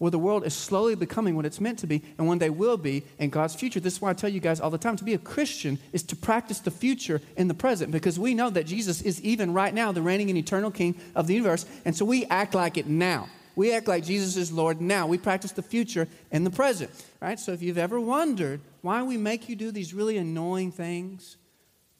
where 0.00 0.10
the 0.10 0.18
world 0.18 0.46
is 0.46 0.54
slowly 0.54 0.94
becoming 0.94 1.36
what 1.36 1.44
it's 1.44 1.60
meant 1.60 1.78
to 1.78 1.86
be 1.86 2.02
and 2.16 2.26
one 2.26 2.38
day 2.38 2.48
will 2.48 2.78
be 2.78 3.04
in 3.18 3.28
God's 3.28 3.54
future. 3.54 3.80
This 3.80 3.96
is 3.96 4.00
why 4.00 4.08
I 4.08 4.14
tell 4.14 4.30
you 4.30 4.40
guys 4.40 4.58
all 4.58 4.70
the 4.70 4.78
time 4.78 4.96
to 4.96 5.04
be 5.04 5.12
a 5.12 5.18
Christian 5.18 5.78
is 5.92 6.02
to 6.04 6.16
practice 6.16 6.58
the 6.58 6.70
future 6.70 7.20
in 7.36 7.48
the 7.48 7.54
present 7.54 7.92
because 7.92 8.18
we 8.18 8.32
know 8.32 8.48
that 8.48 8.64
Jesus 8.64 9.02
is 9.02 9.20
even 9.20 9.52
right 9.52 9.74
now 9.74 9.92
the 9.92 10.00
reigning 10.00 10.30
and 10.30 10.38
eternal 10.38 10.70
King 10.70 10.98
of 11.14 11.26
the 11.26 11.34
universe. 11.34 11.66
And 11.84 11.94
so 11.94 12.06
we 12.06 12.24
act 12.24 12.54
like 12.54 12.78
it 12.78 12.86
now. 12.86 13.28
We 13.54 13.74
act 13.74 13.88
like 13.88 14.02
Jesus 14.02 14.38
is 14.38 14.50
Lord 14.50 14.80
now. 14.80 15.06
We 15.06 15.18
practice 15.18 15.52
the 15.52 15.60
future 15.60 16.08
in 16.30 16.44
the 16.44 16.50
present, 16.50 16.90
right? 17.20 17.38
So 17.38 17.52
if 17.52 17.60
you've 17.60 17.76
ever 17.76 18.00
wondered 18.00 18.62
why 18.80 19.02
we 19.02 19.18
make 19.18 19.50
you 19.50 19.54
do 19.56 19.70
these 19.70 19.92
really 19.92 20.16
annoying 20.16 20.72
things, 20.72 21.36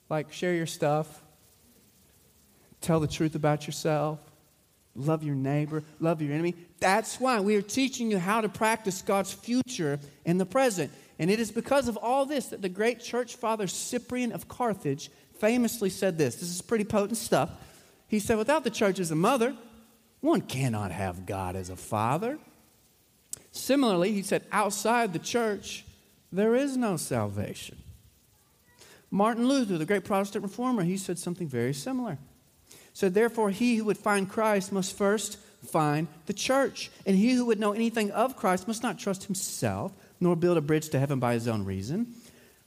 like 0.09 0.33
share 0.33 0.55
your 0.55 0.65
stuff, 0.65 1.21
tell 2.81 2.99
the 2.99 3.05
truth 3.07 3.35
about 3.35 3.67
yourself, 3.67 4.30
love 4.95 5.23
your 5.23 5.35
neighbor, 5.35 5.83
love 5.99 6.21
your 6.21 6.33
enemy, 6.33 6.55
that's 6.79 7.19
why 7.19 7.39
we 7.39 7.55
are 7.55 7.61
teaching 7.61 8.11
you 8.11 8.17
how 8.17 8.41
to 8.41 8.49
practice 8.49 9.01
God's 9.01 9.33
future 9.33 9.99
in 10.25 10.37
the 10.37 10.45
present. 10.45 10.91
And 11.19 11.29
it 11.29 11.39
is 11.39 11.51
because 11.51 11.87
of 11.87 11.97
all 11.97 12.25
this 12.25 12.47
that 12.47 12.61
the 12.61 12.69
great 12.69 12.99
church 12.99 13.35
father 13.35 13.67
Cyprian 13.67 14.31
of 14.31 14.47
Carthage 14.47 15.09
famously 15.39 15.89
said 15.89 16.17
this. 16.17 16.35
This 16.35 16.49
is 16.49 16.61
pretty 16.61 16.83
potent 16.83 17.17
stuff. 17.17 17.51
He 18.07 18.19
said, 18.19 18.37
Without 18.37 18.63
the 18.63 18.69
church 18.69 18.99
as 18.99 19.11
a 19.11 19.15
mother, 19.15 19.55
one 20.19 20.41
cannot 20.41 20.91
have 20.91 21.25
God 21.25 21.55
as 21.55 21.69
a 21.69 21.75
father. 21.75 22.37
Similarly, 23.51 24.13
he 24.13 24.21
said, 24.21 24.43
outside 24.51 25.13
the 25.13 25.19
church, 25.19 25.85
there 26.31 26.55
is 26.55 26.77
no 26.77 26.95
salvation. 26.97 27.77
Martin 29.09 29.47
Luther, 29.47 29.77
the 29.77 29.85
great 29.85 30.05
Protestant 30.05 30.43
reformer, 30.43 30.83
he 30.83 30.95
said 30.95 31.19
something 31.19 31.47
very 31.47 31.73
similar. 31.73 32.17
So, 32.93 33.09
therefore, 33.09 33.49
he 33.49 33.77
who 33.77 33.85
would 33.85 33.97
find 33.97 34.29
Christ 34.29 34.71
must 34.71 34.97
first 34.97 35.37
find 35.65 36.07
the 36.25 36.33
church. 36.33 36.91
And 37.05 37.15
he 37.15 37.33
who 37.33 37.45
would 37.45 37.59
know 37.59 37.73
anything 37.73 38.11
of 38.11 38.35
Christ 38.35 38.67
must 38.67 38.83
not 38.83 38.99
trust 38.99 39.25
himself, 39.25 39.93
nor 40.19 40.35
build 40.35 40.57
a 40.57 40.61
bridge 40.61 40.89
to 40.89 40.99
heaven 40.99 41.19
by 41.19 41.33
his 41.33 41.47
own 41.47 41.65
reason. 41.65 42.13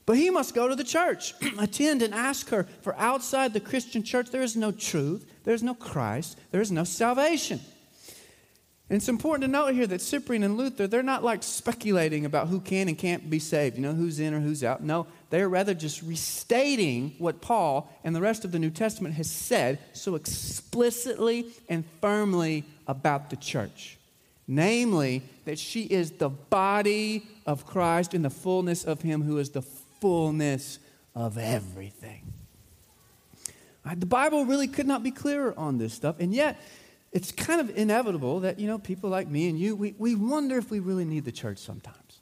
But 0.05 0.17
he 0.17 0.29
must 0.29 0.53
go 0.53 0.67
to 0.67 0.75
the 0.75 0.83
church, 0.83 1.33
attend 1.59 2.01
and 2.01 2.13
ask 2.13 2.49
her, 2.49 2.67
for 2.81 2.95
outside 2.97 3.53
the 3.53 3.59
Christian 3.59 4.03
church 4.03 4.29
there 4.29 4.43
is 4.43 4.55
no 4.55 4.71
truth, 4.71 5.25
there 5.43 5.53
is 5.53 5.63
no 5.63 5.73
Christ, 5.73 6.37
there 6.51 6.61
is 6.61 6.71
no 6.71 6.83
salvation. 6.83 7.59
And 8.87 8.97
it's 8.97 9.09
important 9.09 9.41
to 9.41 9.47
note 9.47 9.73
here 9.73 9.87
that 9.87 10.01
Cyprian 10.01 10.43
and 10.43 10.57
Luther, 10.57 10.85
they're 10.85 11.01
not 11.01 11.23
like 11.23 11.41
speculating 11.41 12.23
about 12.23 12.49
who 12.49 12.59
can 12.59 12.87
and 12.87 12.95
can't 12.95 13.27
be 13.31 13.39
saved, 13.39 13.77
you 13.77 13.81
know, 13.81 13.93
who's 13.93 14.19
in 14.19 14.31
or 14.33 14.39
who's 14.39 14.63
out. 14.63 14.83
No, 14.83 15.07
they're 15.31 15.49
rather 15.49 15.73
just 15.73 16.03
restating 16.03 17.15
what 17.17 17.41
Paul 17.41 17.91
and 18.03 18.15
the 18.15 18.21
rest 18.21 18.45
of 18.45 18.51
the 18.51 18.59
New 18.59 18.69
Testament 18.69 19.15
has 19.15 19.29
said 19.29 19.79
so 19.93 20.13
explicitly 20.13 21.47
and 21.67 21.83
firmly 21.99 22.63
about 22.85 23.31
the 23.31 23.37
church. 23.37 23.97
Namely, 24.47 25.23
that 25.45 25.57
she 25.57 25.85
is 25.85 26.11
the 26.11 26.29
body 26.29 27.25
of 27.47 27.65
Christ 27.65 28.13
in 28.13 28.21
the 28.21 28.29
fullness 28.29 28.83
of 28.83 29.01
Him 29.01 29.23
who 29.23 29.39
is 29.39 29.49
the 29.49 29.63
fullness 29.63 30.77
of 31.15 31.39
everything. 31.39 32.21
The 33.95 34.05
Bible 34.05 34.45
really 34.45 34.67
could 34.67 34.85
not 34.85 35.01
be 35.01 35.09
clearer 35.09 35.53
on 35.57 35.79
this 35.79 35.93
stuff. 35.93 36.17
And 36.19 36.33
yet, 36.33 36.59
it's 37.15 37.31
kind 37.31 37.61
of 37.61 37.75
inevitable 37.77 38.41
that, 38.41 38.59
you 38.59 38.67
know, 38.67 38.77
people 38.77 39.09
like 39.09 39.29
me 39.29 39.47
and 39.47 39.57
you, 39.57 39.73
we, 39.73 39.95
we 39.97 40.15
wonder 40.15 40.57
if 40.57 40.69
we 40.69 40.79
really 40.79 41.05
need 41.05 41.23
the 41.23 41.31
church 41.31 41.59
sometimes. 41.59 42.19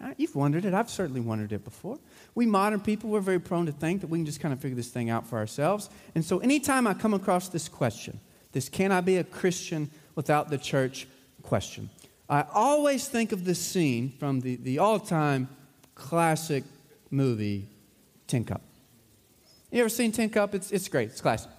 Right? 0.00 0.14
You've 0.16 0.34
wondered 0.34 0.64
it. 0.64 0.72
I've 0.72 0.88
certainly 0.88 1.20
wondered 1.20 1.52
it 1.52 1.62
before. 1.62 1.98
We 2.34 2.46
modern 2.46 2.80
people, 2.80 3.10
we're 3.10 3.20
very 3.20 3.38
prone 3.38 3.66
to 3.66 3.72
think 3.72 4.00
that 4.00 4.06
we 4.06 4.16
can 4.16 4.24
just 4.24 4.40
kind 4.40 4.54
of 4.54 4.58
figure 4.58 4.76
this 4.76 4.88
thing 4.88 5.10
out 5.10 5.26
for 5.26 5.36
ourselves. 5.36 5.90
And 6.14 6.24
so 6.24 6.38
anytime 6.38 6.86
I 6.86 6.94
come 6.94 7.12
across 7.12 7.50
this 7.50 7.68
question, 7.68 8.18
this 8.52 8.70
can 8.70 8.92
I 8.92 9.02
be 9.02 9.18
a 9.18 9.24
Christian 9.24 9.90
without 10.14 10.48
the 10.48 10.56
church 10.56 11.06
question, 11.42 11.90
I 12.26 12.46
always 12.54 13.08
think 13.08 13.32
of 13.32 13.44
this 13.44 13.60
scene 13.60 14.14
from 14.18 14.40
the, 14.40 14.56
the 14.56 14.78
all 14.78 14.98
time 14.98 15.50
classic 15.94 16.64
movie, 17.10 17.68
Tin 18.26 18.44
Cup. 18.46 18.62
You 19.70 19.80
ever 19.80 19.90
seen 19.90 20.12
Tin 20.12 20.30
Cup? 20.30 20.54
It's, 20.54 20.70
it's 20.70 20.88
great, 20.88 21.10
it's 21.10 21.20
classic. 21.20 21.50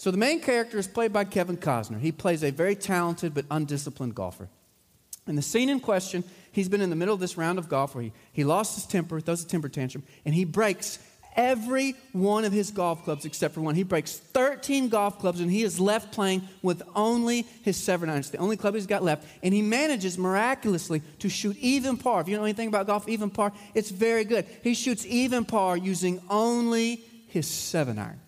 So 0.00 0.10
the 0.10 0.16
main 0.16 0.40
character 0.40 0.78
is 0.78 0.86
played 0.86 1.12
by 1.12 1.24
Kevin 1.24 1.58
Costner. 1.58 2.00
He 2.00 2.10
plays 2.10 2.42
a 2.42 2.50
very 2.50 2.74
talented 2.74 3.34
but 3.34 3.44
undisciplined 3.50 4.14
golfer. 4.14 4.48
And 5.26 5.36
the 5.36 5.42
scene 5.42 5.68
in 5.68 5.78
question, 5.78 6.24
he's 6.52 6.70
been 6.70 6.80
in 6.80 6.88
the 6.88 6.96
middle 6.96 7.12
of 7.12 7.20
this 7.20 7.36
round 7.36 7.58
of 7.58 7.68
golf 7.68 7.94
where 7.94 8.04
he, 8.04 8.12
he 8.32 8.42
lost 8.42 8.76
his 8.76 8.86
temper, 8.86 9.20
throws 9.20 9.44
a 9.44 9.46
temper 9.46 9.68
tantrum, 9.68 10.02
and 10.24 10.34
he 10.34 10.46
breaks 10.46 10.98
every 11.36 11.96
one 12.12 12.46
of 12.46 12.52
his 12.52 12.70
golf 12.70 13.04
clubs 13.04 13.26
except 13.26 13.52
for 13.52 13.60
one. 13.60 13.74
He 13.74 13.82
breaks 13.82 14.16
13 14.16 14.88
golf 14.88 15.18
clubs 15.18 15.38
and 15.38 15.50
he 15.50 15.62
is 15.62 15.78
left 15.78 16.12
playing 16.12 16.48
with 16.62 16.82
only 16.96 17.42
his 17.42 17.76
seven 17.76 18.08
irons, 18.08 18.30
the 18.30 18.38
only 18.38 18.56
club 18.56 18.76
he's 18.76 18.86
got 18.86 19.02
left. 19.02 19.28
And 19.42 19.52
he 19.52 19.60
manages 19.60 20.16
miraculously 20.16 21.02
to 21.18 21.28
shoot 21.28 21.58
even 21.58 21.98
par. 21.98 22.22
If 22.22 22.28
you 22.28 22.38
know 22.38 22.44
anything 22.44 22.68
about 22.68 22.86
golf, 22.86 23.06
even 23.06 23.28
par, 23.28 23.52
it's 23.74 23.90
very 23.90 24.24
good. 24.24 24.46
He 24.62 24.72
shoots 24.72 25.04
even 25.04 25.44
par 25.44 25.76
using 25.76 26.22
only 26.30 27.04
his 27.26 27.46
seven 27.46 27.98
iron. 27.98 28.18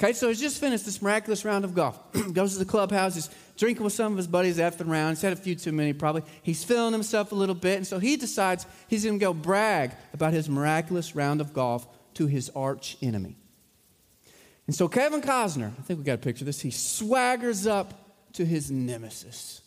Okay, 0.00 0.12
so 0.12 0.28
he's 0.28 0.40
just 0.40 0.60
finished 0.60 0.84
this 0.84 1.02
miraculous 1.02 1.44
round 1.44 1.64
of 1.64 1.74
golf. 1.74 1.98
Goes 2.32 2.52
to 2.52 2.60
the 2.60 2.64
clubhouse, 2.64 3.16
he's 3.16 3.28
drinking 3.56 3.82
with 3.82 3.92
some 3.92 4.12
of 4.12 4.16
his 4.16 4.28
buddies 4.28 4.60
after 4.60 4.84
the 4.84 4.90
round. 4.90 5.16
He's 5.16 5.22
had 5.22 5.32
a 5.32 5.36
few 5.36 5.56
too 5.56 5.72
many, 5.72 5.92
probably. 5.92 6.22
He's 6.42 6.62
feeling 6.62 6.92
himself 6.92 7.32
a 7.32 7.34
little 7.34 7.56
bit, 7.56 7.78
and 7.78 7.86
so 7.86 7.98
he 7.98 8.16
decides 8.16 8.64
he's 8.86 9.04
going 9.04 9.18
to 9.18 9.24
go 9.24 9.34
brag 9.34 9.92
about 10.14 10.32
his 10.32 10.48
miraculous 10.48 11.16
round 11.16 11.40
of 11.40 11.52
golf 11.52 11.88
to 12.14 12.26
his 12.28 12.48
arch 12.54 12.96
enemy. 13.02 13.36
And 14.68 14.76
so 14.76 14.86
Kevin 14.86 15.20
Costner, 15.20 15.72
I 15.76 15.82
think 15.82 15.98
we 15.98 16.04
got 16.04 16.14
a 16.14 16.18
picture 16.18 16.42
of 16.42 16.46
this, 16.46 16.60
he 16.60 16.70
swaggers 16.70 17.68
up 17.68 17.94
to 18.34 18.44
his 18.44 18.70
nemesis. 18.70 19.62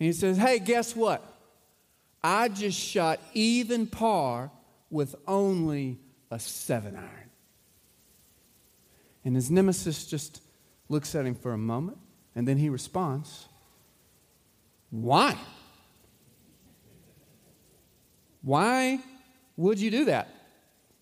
And 0.00 0.06
he 0.06 0.12
says, 0.12 0.36
Hey, 0.36 0.58
guess 0.58 0.96
what? 0.96 1.22
I 2.24 2.48
just 2.48 2.78
shot 2.78 3.20
even 3.34 3.86
par 3.86 4.50
with 4.90 5.14
only 5.28 6.00
a 6.30 6.40
seven 6.40 6.96
iron. 6.96 7.29
And 9.24 9.34
his 9.34 9.50
nemesis 9.50 10.06
just 10.06 10.42
looks 10.88 11.14
at 11.14 11.26
him 11.26 11.34
for 11.34 11.52
a 11.52 11.58
moment, 11.58 11.98
and 12.34 12.46
then 12.46 12.56
he 12.56 12.68
responds, 12.68 13.46
Why? 14.90 15.36
Why 18.42 19.00
would 19.56 19.78
you 19.78 19.90
do 19.90 20.06
that? 20.06 20.28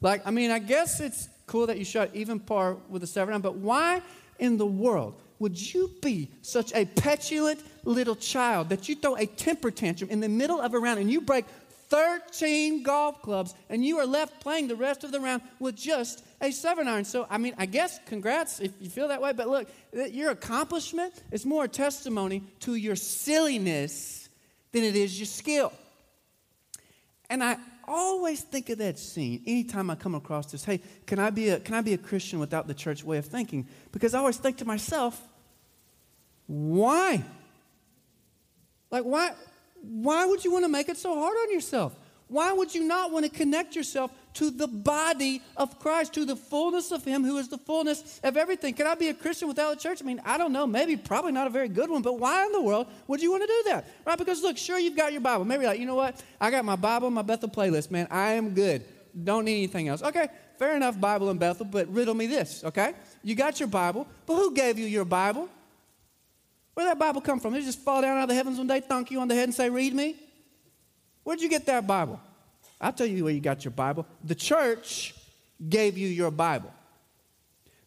Like, 0.01 0.27
I 0.27 0.31
mean, 0.31 0.51
I 0.51 0.59
guess 0.59 1.01
it's 1.01 1.29
cool 1.47 1.67
that 1.67 1.79
you 1.79 1.85
shot 1.85 2.11
even 2.15 2.41
par 2.41 2.77
with 2.89 3.03
a 3.03 3.07
seven 3.07 3.33
iron, 3.33 3.43
but 3.43 3.57
why 3.57 4.03
in 4.39 4.57
the 4.57 4.67
world 4.67 5.21
would 5.39 5.73
you 5.73 5.91
be 6.03 6.31
such 6.43 6.73
a 6.75 6.85
petulant 6.85 7.61
little 7.85 8.17
child 8.17 8.69
that 8.69 8.89
you 8.89 8.97
throw 8.97 9.17
a 9.17 9.27
temper 9.27 9.71
tantrum 9.71 10.11
in 10.11 10.21
the 10.21 10.29
middle 10.29 10.61
of 10.61 10.75
a 10.75 10.79
round 10.79 10.99
and 10.99 11.11
you 11.11 11.21
break 11.21 11.45
13 11.89 12.83
golf 12.83 13.23
clubs 13.23 13.55
and 13.69 13.85
you 13.85 13.99
are 13.99 14.07
left 14.07 14.41
playing 14.41 14.69
the 14.69 14.77
rest 14.77 15.05
of 15.05 15.13
the 15.13 15.21
round 15.21 15.43
with 15.59 15.75
just 15.77 16.25
a 16.41 16.51
seven 16.51 16.87
iron. 16.87 17.05
So, 17.05 17.27
I 17.31 17.39
mean, 17.39 17.55
I 17.59 17.67
guess 17.67 17.99
congrats 18.07 18.61
if 18.61 18.73
you 18.81 18.91
feel 18.91 19.09
that 19.09 19.21
way, 19.21 19.33
but 19.33 19.49
look, 19.49 19.69
your 19.93 20.31
accomplishment 20.31 21.15
is 21.33 21.47
more 21.47 21.65
a 21.65 21.69
testimony 21.69 22.43
to 22.61 22.75
your 22.75 22.97
silliness 22.97 24.29
than 24.73 24.85
it 24.85 24.97
is 24.97 25.19
your 25.19 25.27
skill. 25.27 25.73
And 27.31 27.43
I 27.43 27.57
always 27.87 28.43
think 28.43 28.69
of 28.71 28.79
that 28.79 28.99
scene 28.99 29.43
anytime 29.47 29.91
I 29.91 29.95
come 29.95 30.15
across 30.15 30.53
this. 30.53 30.65
Hey, 30.65 30.81
can 31.07 31.19
I 31.19 31.31
be 31.31 31.49
a, 31.49 31.61
can 31.61 31.75
I 31.75 31.81
be 31.81 31.95
a 31.95 31.99
Christian 31.99 32.39
without 32.39 32.67
the 32.67 32.75
church 32.75 33.03
way 33.03 33.19
of 33.19 33.27
thinking? 33.27 33.67
Because 33.93 34.15
I 34.15 34.19
always 34.19 34.37
think 34.37 34.59
to 34.59 34.65
myself, 34.65 35.21
why? 36.47 37.25
Like, 38.91 39.05
why, 39.05 39.33
why 39.89 40.27
would 40.27 40.45
you 40.45 40.53
want 40.53 40.65
to 40.65 40.69
make 40.69 40.89
it 40.89 40.99
so 40.99 41.15
hard 41.15 41.37
on 41.37 41.53
yourself? 41.53 41.97
Why 42.29 42.53
would 42.53 42.75
you 42.75 42.85
not 42.85 43.11
want 43.11 43.25
to 43.25 43.31
connect 43.31 43.75
yourself 43.75 44.13
to 44.35 44.51
the 44.51 44.69
body 44.69 45.43
of 45.57 45.79
Christ, 45.79 46.13
to 46.13 46.27
the 46.27 46.37
fullness 46.37 46.93
of 46.93 47.03
Him 47.03 47.25
who 47.25 47.39
is 47.39 47.49
the 47.49 47.57
fullness 47.57 48.21
of 48.23 48.37
everything? 48.37 48.75
Can 48.75 48.87
I 48.87 48.95
be 48.97 49.09
a 49.09 49.15
Christian 49.15 49.49
without 49.49 49.75
a 49.75 49.77
church? 49.79 50.03
I 50.03 50.05
mean, 50.05 50.21
I 50.27 50.37
don't 50.37 50.53
know, 50.53 50.67
maybe, 50.67 50.95
probably 50.97 51.33
not 51.33 51.47
a 51.47 51.51
very 51.51 51.69
good 51.69 51.89
one, 51.89 52.03
but 52.03 52.19
why 52.19 52.45
in 52.45 52.53
the 52.53 52.61
world 52.61 52.87
would 53.07 53.23
you 53.23 53.31
want 53.31 53.45
to 53.45 53.47
do 53.47 53.63
that? 53.71 53.87
Right? 54.05 54.19
Because 54.19 54.43
look, 54.43 54.59
sure, 54.59 54.79
you've 54.79 54.97
got 54.97 55.13
your 55.13 55.23
Bible. 55.23 55.47
Maybe 55.47 55.65
like, 55.65 55.81
you 55.81 55.87
know 55.87 55.95
what? 55.95 56.23
I 56.39 56.51
got 56.51 56.67
my 56.67 56.77
Bible, 56.77 57.11
my 57.11 57.23
Bethel 57.23 57.49
playlist, 57.49 57.91
man. 57.91 58.07
I 58.11 58.33
am 58.33 58.51
good. 58.51 58.85
Don't 59.25 59.47
need 59.47 59.57
anything 59.57 59.89
else. 59.89 60.03
Okay, 60.03 60.29
fair 60.59 60.77
enough, 60.77 61.01
Bible 61.01 61.31
and 61.31 61.41
Bethel, 61.41 61.65
but 61.65 61.89
riddle 61.89 62.15
me 62.15 62.27
this, 62.27 62.63
okay? 62.63 62.93
You 63.23 63.35
got 63.35 63.59
your 63.59 63.69
Bible, 63.69 64.07
but 64.27 64.37
who 64.37 64.53
gave 64.53 64.79
you 64.79 64.85
your 64.85 65.07
Bible? 65.07 65.49
Where 66.79 66.87
did 66.87 66.93
that 66.93 67.01
Bible 67.01 67.21
come 67.21 67.41
from? 67.41 67.55
Did 67.55 67.65
it 67.65 67.67
just 67.67 67.81
fall 67.81 68.03
down 68.03 68.19
out 68.19 68.23
of 68.23 68.29
the 68.29 68.37
heavens 68.37 68.57
one 68.57 68.69
day, 68.69 68.79
thunk 68.79 69.11
you 69.11 69.19
on 69.19 69.27
the 69.27 69.35
head, 69.35 69.49
and 69.49 69.53
say, 69.53 69.69
Read 69.69 69.93
me? 69.93 70.15
Where'd 71.25 71.41
you 71.41 71.49
get 71.49 71.67
that 71.67 71.89
Bible? 71.89 72.21
I'll 72.81 72.93
tell 72.93 73.05
you 73.05 73.25
where 73.25 73.33
you 73.33 73.41
got 73.41 73.65
your 73.65 73.73
Bible. 73.73 74.07
The 74.23 74.37
church 74.37 75.13
gave 75.69 75.99
you 75.99 76.07
your 76.07 76.31
Bible. 76.31 76.73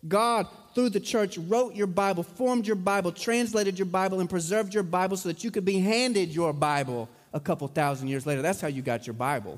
God, 0.06 0.46
through 0.76 0.90
the 0.90 1.00
church, 1.00 1.38
wrote 1.38 1.74
your 1.74 1.88
Bible, 1.88 2.24
formed 2.24 2.68
your 2.68 2.76
Bible, 2.76 3.14
translated 3.14 3.80
your 3.80 3.86
Bible, 3.86 4.20
and 4.20 4.30
preserved 4.30 4.74
your 4.74 4.84
Bible 4.84 5.16
so 5.16 5.30
that 5.30 5.42
you 5.42 5.52
could 5.52 5.64
be 5.64 5.80
handed 5.80 6.36
your 6.36 6.52
Bible 6.52 7.08
a 7.32 7.40
couple 7.40 7.70
thousand 7.70 8.10
years 8.10 8.26
later. 8.26 8.42
That's 8.42 8.60
how 8.60 8.68
you 8.68 8.82
got 8.82 9.08
your 9.08 9.14
Bible. 9.14 9.58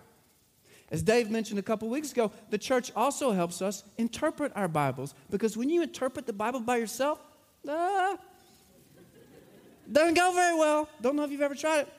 As 0.92 1.02
Dave 1.02 1.32
mentioned 1.32 1.58
a 1.58 1.64
couple 1.64 1.90
weeks 1.90 2.12
ago, 2.12 2.32
the 2.52 2.60
church 2.60 2.92
also 2.96 3.32
helps 3.32 3.64
us 3.64 3.84
interpret 3.98 4.52
our 4.56 4.68
Bibles 4.68 5.16
because 5.32 5.58
when 5.58 5.72
you 5.72 5.82
interpret 5.82 6.28
the 6.28 6.34
Bible 6.34 6.60
by 6.60 6.78
yourself, 6.78 7.20
ah, 7.68 8.16
doesn't 9.94 10.16
go 10.16 10.32
very 10.34 10.58
well. 10.58 10.90
Don't 11.02 11.16
know 11.16 11.24
if 11.24 11.32
you've 11.32 11.42
ever 11.42 11.56
tried 11.56 11.82
it. 11.82 11.94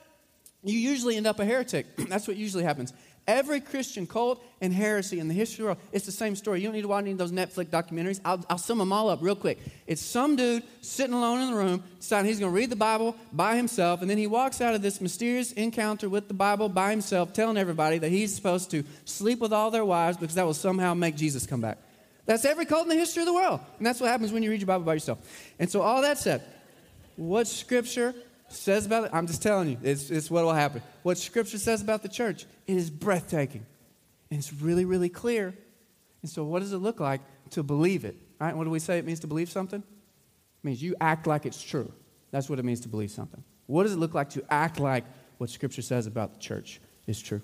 You 0.62 0.78
usually 0.78 1.16
end 1.16 1.26
up 1.26 1.38
a 1.40 1.44
heretic. 1.44 1.86
That's 2.08 2.26
what 2.26 2.36
usually 2.36 2.64
happens. 2.64 2.92
Every 3.26 3.60
Christian 3.60 4.06
cult 4.06 4.44
and 4.60 4.70
heresy 4.70 5.18
in 5.18 5.28
the 5.28 5.34
history 5.34 5.54
of 5.54 5.58
the 5.58 5.64
world, 5.64 5.78
it's 5.92 6.04
the 6.04 6.12
same 6.12 6.36
story. 6.36 6.60
You 6.60 6.66
don't 6.66 6.74
need 6.74 6.82
to 6.82 6.88
watch 6.88 7.02
any 7.02 7.12
of 7.12 7.18
those 7.18 7.32
Netflix 7.32 7.66
documentaries. 7.66 8.20
I'll, 8.22 8.44
I'll 8.50 8.58
sum 8.58 8.76
them 8.76 8.92
all 8.92 9.08
up 9.08 9.20
real 9.22 9.34
quick. 9.34 9.58
It's 9.86 10.02
some 10.02 10.36
dude 10.36 10.62
sitting 10.82 11.14
alone 11.14 11.40
in 11.40 11.50
the 11.50 11.56
room, 11.56 11.82
deciding 12.00 12.26
he's 12.26 12.38
going 12.38 12.52
to 12.52 12.56
read 12.56 12.68
the 12.68 12.76
Bible 12.76 13.16
by 13.32 13.56
himself, 13.56 14.02
and 14.02 14.10
then 14.10 14.18
he 14.18 14.26
walks 14.26 14.60
out 14.60 14.74
of 14.74 14.82
this 14.82 15.00
mysterious 15.00 15.52
encounter 15.52 16.06
with 16.10 16.28
the 16.28 16.34
Bible 16.34 16.68
by 16.68 16.90
himself, 16.90 17.32
telling 17.32 17.56
everybody 17.56 17.96
that 17.96 18.10
he's 18.10 18.34
supposed 18.34 18.70
to 18.72 18.84
sleep 19.06 19.38
with 19.38 19.54
all 19.54 19.70
their 19.70 19.86
wives 19.86 20.18
because 20.18 20.34
that 20.34 20.44
will 20.44 20.52
somehow 20.52 20.92
make 20.92 21.16
Jesus 21.16 21.46
come 21.46 21.62
back. 21.62 21.78
That's 22.26 22.44
every 22.44 22.66
cult 22.66 22.82
in 22.82 22.88
the 22.90 22.94
history 22.94 23.22
of 23.22 23.26
the 23.26 23.34
world. 23.34 23.60
And 23.78 23.86
that's 23.86 24.00
what 24.00 24.10
happens 24.10 24.32
when 24.32 24.42
you 24.42 24.50
read 24.50 24.60
your 24.60 24.66
Bible 24.66 24.84
by 24.84 24.94
yourself. 24.94 25.18
And 25.58 25.70
so, 25.70 25.80
all 25.80 26.02
that 26.02 26.18
said, 26.18 26.42
what 27.16 27.46
Scripture 27.46 28.14
says 28.48 28.86
about 28.86 29.04
it, 29.04 29.10
I'm 29.12 29.26
just 29.26 29.42
telling 29.42 29.70
you, 29.70 29.78
it's, 29.82 30.10
it's 30.10 30.30
what 30.30 30.44
will 30.44 30.52
happen. 30.52 30.82
What 31.02 31.18
Scripture 31.18 31.58
says 31.58 31.82
about 31.82 32.02
the 32.02 32.08
church, 32.08 32.46
it 32.66 32.76
is 32.76 32.90
breathtaking. 32.90 33.64
And 34.30 34.38
it's 34.38 34.52
really, 34.52 34.84
really 34.84 35.08
clear. 35.08 35.54
And 36.22 36.30
so, 36.30 36.44
what 36.44 36.60
does 36.60 36.72
it 36.72 36.78
look 36.78 37.00
like 37.00 37.20
to 37.50 37.62
believe 37.62 38.04
it? 38.04 38.16
Right? 38.40 38.56
What 38.56 38.64
do 38.64 38.70
we 38.70 38.78
say 38.78 38.98
it 38.98 39.04
means 39.04 39.20
to 39.20 39.26
believe 39.26 39.50
something? 39.50 39.80
It 39.80 40.64
means 40.64 40.82
you 40.82 40.96
act 41.00 41.26
like 41.26 41.46
it's 41.46 41.62
true. 41.62 41.92
That's 42.30 42.48
what 42.48 42.58
it 42.58 42.64
means 42.64 42.80
to 42.80 42.88
believe 42.88 43.10
something. 43.10 43.42
What 43.66 43.84
does 43.84 43.92
it 43.92 43.98
look 43.98 44.14
like 44.14 44.30
to 44.30 44.44
act 44.50 44.80
like 44.80 45.04
what 45.38 45.50
Scripture 45.50 45.82
says 45.82 46.06
about 46.06 46.32
the 46.32 46.38
church 46.40 46.80
is 47.06 47.20
true? 47.20 47.42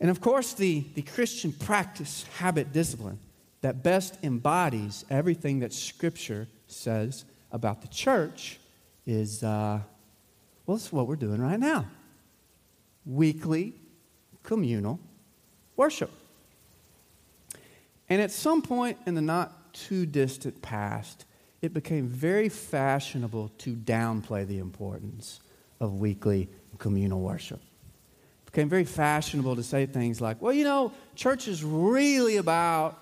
And 0.00 0.10
of 0.10 0.20
course, 0.20 0.52
the, 0.52 0.84
the 0.94 1.02
Christian 1.02 1.52
practice, 1.52 2.24
habit, 2.38 2.72
discipline 2.72 3.18
that 3.60 3.82
best 3.82 4.18
embodies 4.24 5.04
everything 5.08 5.60
that 5.60 5.72
Scripture 5.72 6.48
says 6.66 7.24
about 7.52 7.82
the 7.82 7.88
church 7.88 8.58
is, 9.06 9.42
uh, 9.42 9.78
well, 10.66 10.76
it's 10.76 10.92
what 10.92 11.06
we're 11.06 11.16
doing 11.16 11.40
right 11.40 11.60
now 11.60 11.86
weekly 13.04 13.74
communal 14.42 14.98
worship. 15.76 16.10
And 18.08 18.20
at 18.20 18.30
some 18.30 18.62
point 18.62 18.98
in 19.06 19.14
the 19.14 19.22
not 19.22 19.72
too 19.72 20.06
distant 20.06 20.60
past, 20.62 21.24
it 21.60 21.72
became 21.72 22.06
very 22.08 22.48
fashionable 22.48 23.50
to 23.58 23.74
downplay 23.74 24.46
the 24.46 24.58
importance 24.58 25.40
of 25.80 25.94
weekly 25.94 26.48
communal 26.78 27.20
worship. 27.20 27.60
It 27.60 28.52
became 28.52 28.68
very 28.68 28.84
fashionable 28.84 29.56
to 29.56 29.62
say 29.62 29.86
things 29.86 30.20
like, 30.20 30.42
well, 30.42 30.52
you 30.52 30.64
know, 30.64 30.92
church 31.14 31.48
is 31.48 31.64
really 31.64 32.36
about 32.36 33.01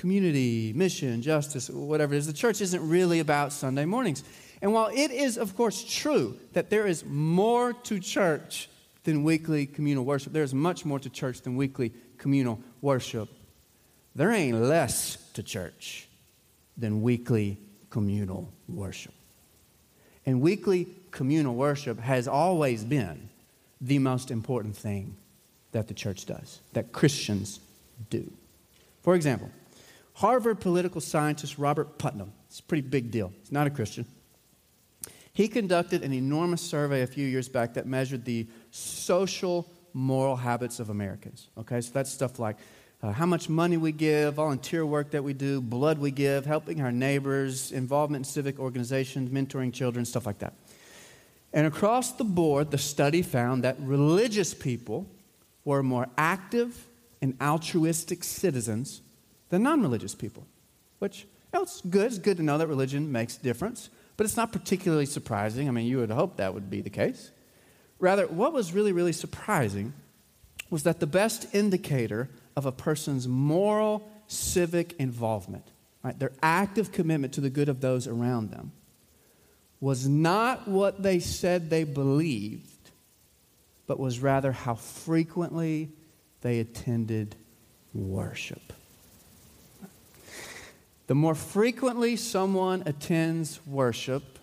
community, 0.00 0.72
mission, 0.72 1.20
justice, 1.20 1.68
whatever 1.68 2.14
it 2.14 2.18
is. 2.18 2.26
The 2.26 2.32
church 2.32 2.62
isn't 2.62 2.88
really 2.88 3.20
about 3.20 3.52
Sunday 3.52 3.84
mornings. 3.84 4.24
And 4.62 4.72
while 4.72 4.88
it 4.88 5.10
is, 5.10 5.36
of 5.36 5.54
course, 5.54 5.84
true 5.84 6.38
that 6.54 6.70
there 6.70 6.86
is 6.86 7.04
more 7.04 7.74
to 7.74 8.00
church 8.00 8.70
than 9.04 9.24
weekly 9.24 9.66
communal 9.66 10.06
worship, 10.06 10.32
there 10.32 10.42
is 10.42 10.54
much 10.54 10.86
more 10.86 10.98
to 10.98 11.10
church 11.10 11.42
than 11.42 11.54
weekly 11.54 11.92
communal 12.16 12.60
worship. 12.80 13.28
there 14.14 14.32
ain't 14.32 14.58
less 14.58 15.16
to 15.34 15.42
church 15.42 16.08
than 16.78 17.02
weekly 17.02 17.58
communal 17.90 18.50
worship. 18.68 19.12
And 20.24 20.40
weekly 20.40 20.88
communal 21.10 21.54
worship 21.54 22.00
has 22.00 22.26
always 22.26 22.84
been 22.84 23.28
the 23.82 23.98
most 23.98 24.30
important 24.30 24.76
thing 24.76 25.16
that 25.72 25.88
the 25.88 25.94
church 25.94 26.24
does, 26.24 26.60
that 26.72 26.92
Christians 26.92 27.60
do. 28.08 28.32
For 29.02 29.14
example, 29.14 29.50
Harvard 30.20 30.60
political 30.60 31.00
scientist 31.00 31.56
Robert 31.56 31.96
Putnam, 31.96 32.34
it's 32.46 32.60
a 32.60 32.62
pretty 32.62 32.86
big 32.86 33.10
deal, 33.10 33.32
he's 33.40 33.50
not 33.50 33.66
a 33.66 33.70
Christian. 33.70 34.04
He 35.32 35.48
conducted 35.48 36.02
an 36.02 36.12
enormous 36.12 36.60
survey 36.60 37.00
a 37.00 37.06
few 37.06 37.26
years 37.26 37.48
back 37.48 37.72
that 37.72 37.86
measured 37.86 38.26
the 38.26 38.46
social 38.70 39.66
moral 39.94 40.36
habits 40.36 40.78
of 40.78 40.90
Americans. 40.90 41.48
Okay, 41.56 41.80
so 41.80 41.90
that's 41.94 42.10
stuff 42.10 42.38
like 42.38 42.58
uh, 43.02 43.12
how 43.12 43.24
much 43.24 43.48
money 43.48 43.78
we 43.78 43.92
give, 43.92 44.34
volunteer 44.34 44.84
work 44.84 45.10
that 45.12 45.24
we 45.24 45.32
do, 45.32 45.58
blood 45.58 45.98
we 45.98 46.10
give, 46.10 46.44
helping 46.44 46.82
our 46.82 46.92
neighbors, 46.92 47.72
involvement 47.72 48.26
in 48.26 48.30
civic 48.30 48.58
organizations, 48.58 49.30
mentoring 49.30 49.72
children, 49.72 50.04
stuff 50.04 50.26
like 50.26 50.40
that. 50.40 50.52
And 51.54 51.66
across 51.66 52.12
the 52.12 52.24
board, 52.24 52.72
the 52.72 52.76
study 52.76 53.22
found 53.22 53.64
that 53.64 53.76
religious 53.80 54.52
people 54.52 55.06
were 55.64 55.82
more 55.82 56.08
active 56.18 56.88
and 57.22 57.38
altruistic 57.40 58.22
citizens 58.22 59.00
than 59.50 59.62
non 59.62 59.82
religious 59.82 60.14
people, 60.14 60.46
which 60.98 61.26
it's 61.52 61.80
good. 61.82 62.06
It's 62.06 62.18
good 62.18 62.38
to 62.38 62.42
know 62.42 62.58
that 62.58 62.68
religion 62.68 63.12
makes 63.12 63.36
a 63.36 63.42
difference, 63.42 63.90
but 64.16 64.24
it's 64.24 64.36
not 64.36 64.52
particularly 64.52 65.06
surprising. 65.06 65.68
I 65.68 65.72
mean, 65.72 65.86
you 65.86 65.98
would 65.98 66.10
hope 66.10 66.36
that 66.36 66.54
would 66.54 66.70
be 66.70 66.80
the 66.80 66.90
case. 66.90 67.30
Rather, 67.98 68.26
what 68.26 68.52
was 68.52 68.72
really, 68.72 68.92
really 68.92 69.12
surprising 69.12 69.92
was 70.70 70.84
that 70.84 71.00
the 71.00 71.06
best 71.06 71.54
indicator 71.54 72.30
of 72.56 72.64
a 72.64 72.72
person's 72.72 73.28
moral 73.28 74.08
civic 74.28 74.92
involvement, 74.94 75.64
right, 76.02 76.18
their 76.18 76.32
active 76.42 76.92
commitment 76.92 77.34
to 77.34 77.40
the 77.40 77.50
good 77.50 77.68
of 77.68 77.80
those 77.80 78.06
around 78.06 78.50
them, 78.50 78.72
was 79.80 80.08
not 80.08 80.68
what 80.68 81.02
they 81.02 81.18
said 81.18 81.68
they 81.68 81.84
believed, 81.84 82.90
but 83.86 83.98
was 83.98 84.20
rather 84.20 84.52
how 84.52 84.74
frequently 84.74 85.90
they 86.42 86.60
attended 86.60 87.34
worship. 87.92 88.72
The 91.10 91.16
more 91.16 91.34
frequently 91.34 92.14
someone 92.14 92.84
attends 92.86 93.58
worship, 93.66 94.38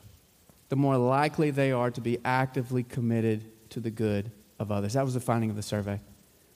the 0.67 0.75
more 0.75 0.97
likely 0.97 1.49
they 1.49 1.71
are 1.71 1.89
to 1.89 2.01
be 2.01 2.17
actively 2.25 2.84
committed 2.84 3.69
to 3.69 3.80
the 3.80 3.89
good 3.89 4.32
of 4.60 4.69
others. 4.69 4.91
That 4.91 5.06
was 5.06 5.13
the 5.13 5.21
finding 5.21 5.49
of 5.49 5.56
the 5.56 5.62
survey. 5.62 6.01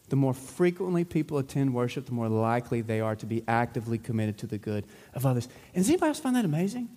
The 0.10 0.18
more 0.18 0.34
frequently 0.34 1.06
people 1.06 1.38
attend 1.38 1.74
worship, 1.74 2.08
the 2.08 2.12
more 2.12 2.28
likely 2.28 2.82
they 2.82 3.00
are 3.00 3.16
to 3.16 3.26
be 3.26 3.46
actively 3.48 3.98
committed 3.98 4.38
to 4.40 4.48
the 4.48 4.58
good 4.58 4.84
of 5.14 5.26
others. 5.26 5.48
And 5.74 5.82
does 5.82 5.88
anybody 5.88 6.10
else 6.10 6.20
find 6.20 6.36
that 6.36 6.44
amazing? 6.44 6.90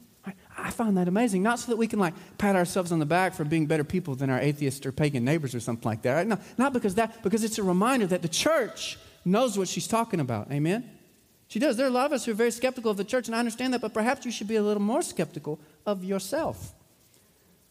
I 0.58 0.72
find 0.72 0.96
that 0.96 1.06
amazing. 1.06 1.44
Not 1.44 1.60
so 1.60 1.70
that 1.70 1.76
we 1.76 1.86
can 1.86 2.00
like 2.00 2.14
pat 2.36 2.56
ourselves 2.56 2.90
on 2.90 2.98
the 2.98 3.06
back 3.06 3.34
for 3.34 3.44
being 3.44 3.66
better 3.66 3.84
people 3.84 4.16
than 4.16 4.28
our 4.28 4.40
atheist 4.40 4.86
or 4.86 4.90
pagan 4.90 5.24
neighbors 5.24 5.54
or 5.54 5.60
something 5.60 5.88
like 5.88 6.02
that. 6.02 6.14
Right? 6.14 6.26
No, 6.26 6.38
not 6.58 6.72
because 6.72 6.96
that, 6.96 7.22
because 7.22 7.44
it's 7.44 7.58
a 7.58 7.62
reminder 7.62 8.08
that 8.08 8.22
the 8.22 8.28
church 8.28 8.98
knows 9.24 9.56
what 9.56 9.68
she's 9.68 9.86
talking 9.86 10.18
about. 10.18 10.50
Amen? 10.50 10.90
She 11.48 11.58
does. 11.58 11.76
There 11.76 11.86
are 11.86 11.90
a 11.90 11.92
lot 11.92 12.06
of 12.06 12.12
us 12.12 12.24
who 12.24 12.32
are 12.32 12.34
very 12.34 12.50
skeptical 12.50 12.90
of 12.90 12.96
the 12.96 13.04
church, 13.04 13.26
and 13.26 13.34
I 13.34 13.38
understand 13.38 13.74
that, 13.74 13.80
but 13.80 13.94
perhaps 13.94 14.24
you 14.24 14.32
should 14.32 14.48
be 14.48 14.56
a 14.56 14.62
little 14.62 14.82
more 14.82 15.02
skeptical 15.02 15.60
of 15.86 16.04
yourself. 16.04 16.72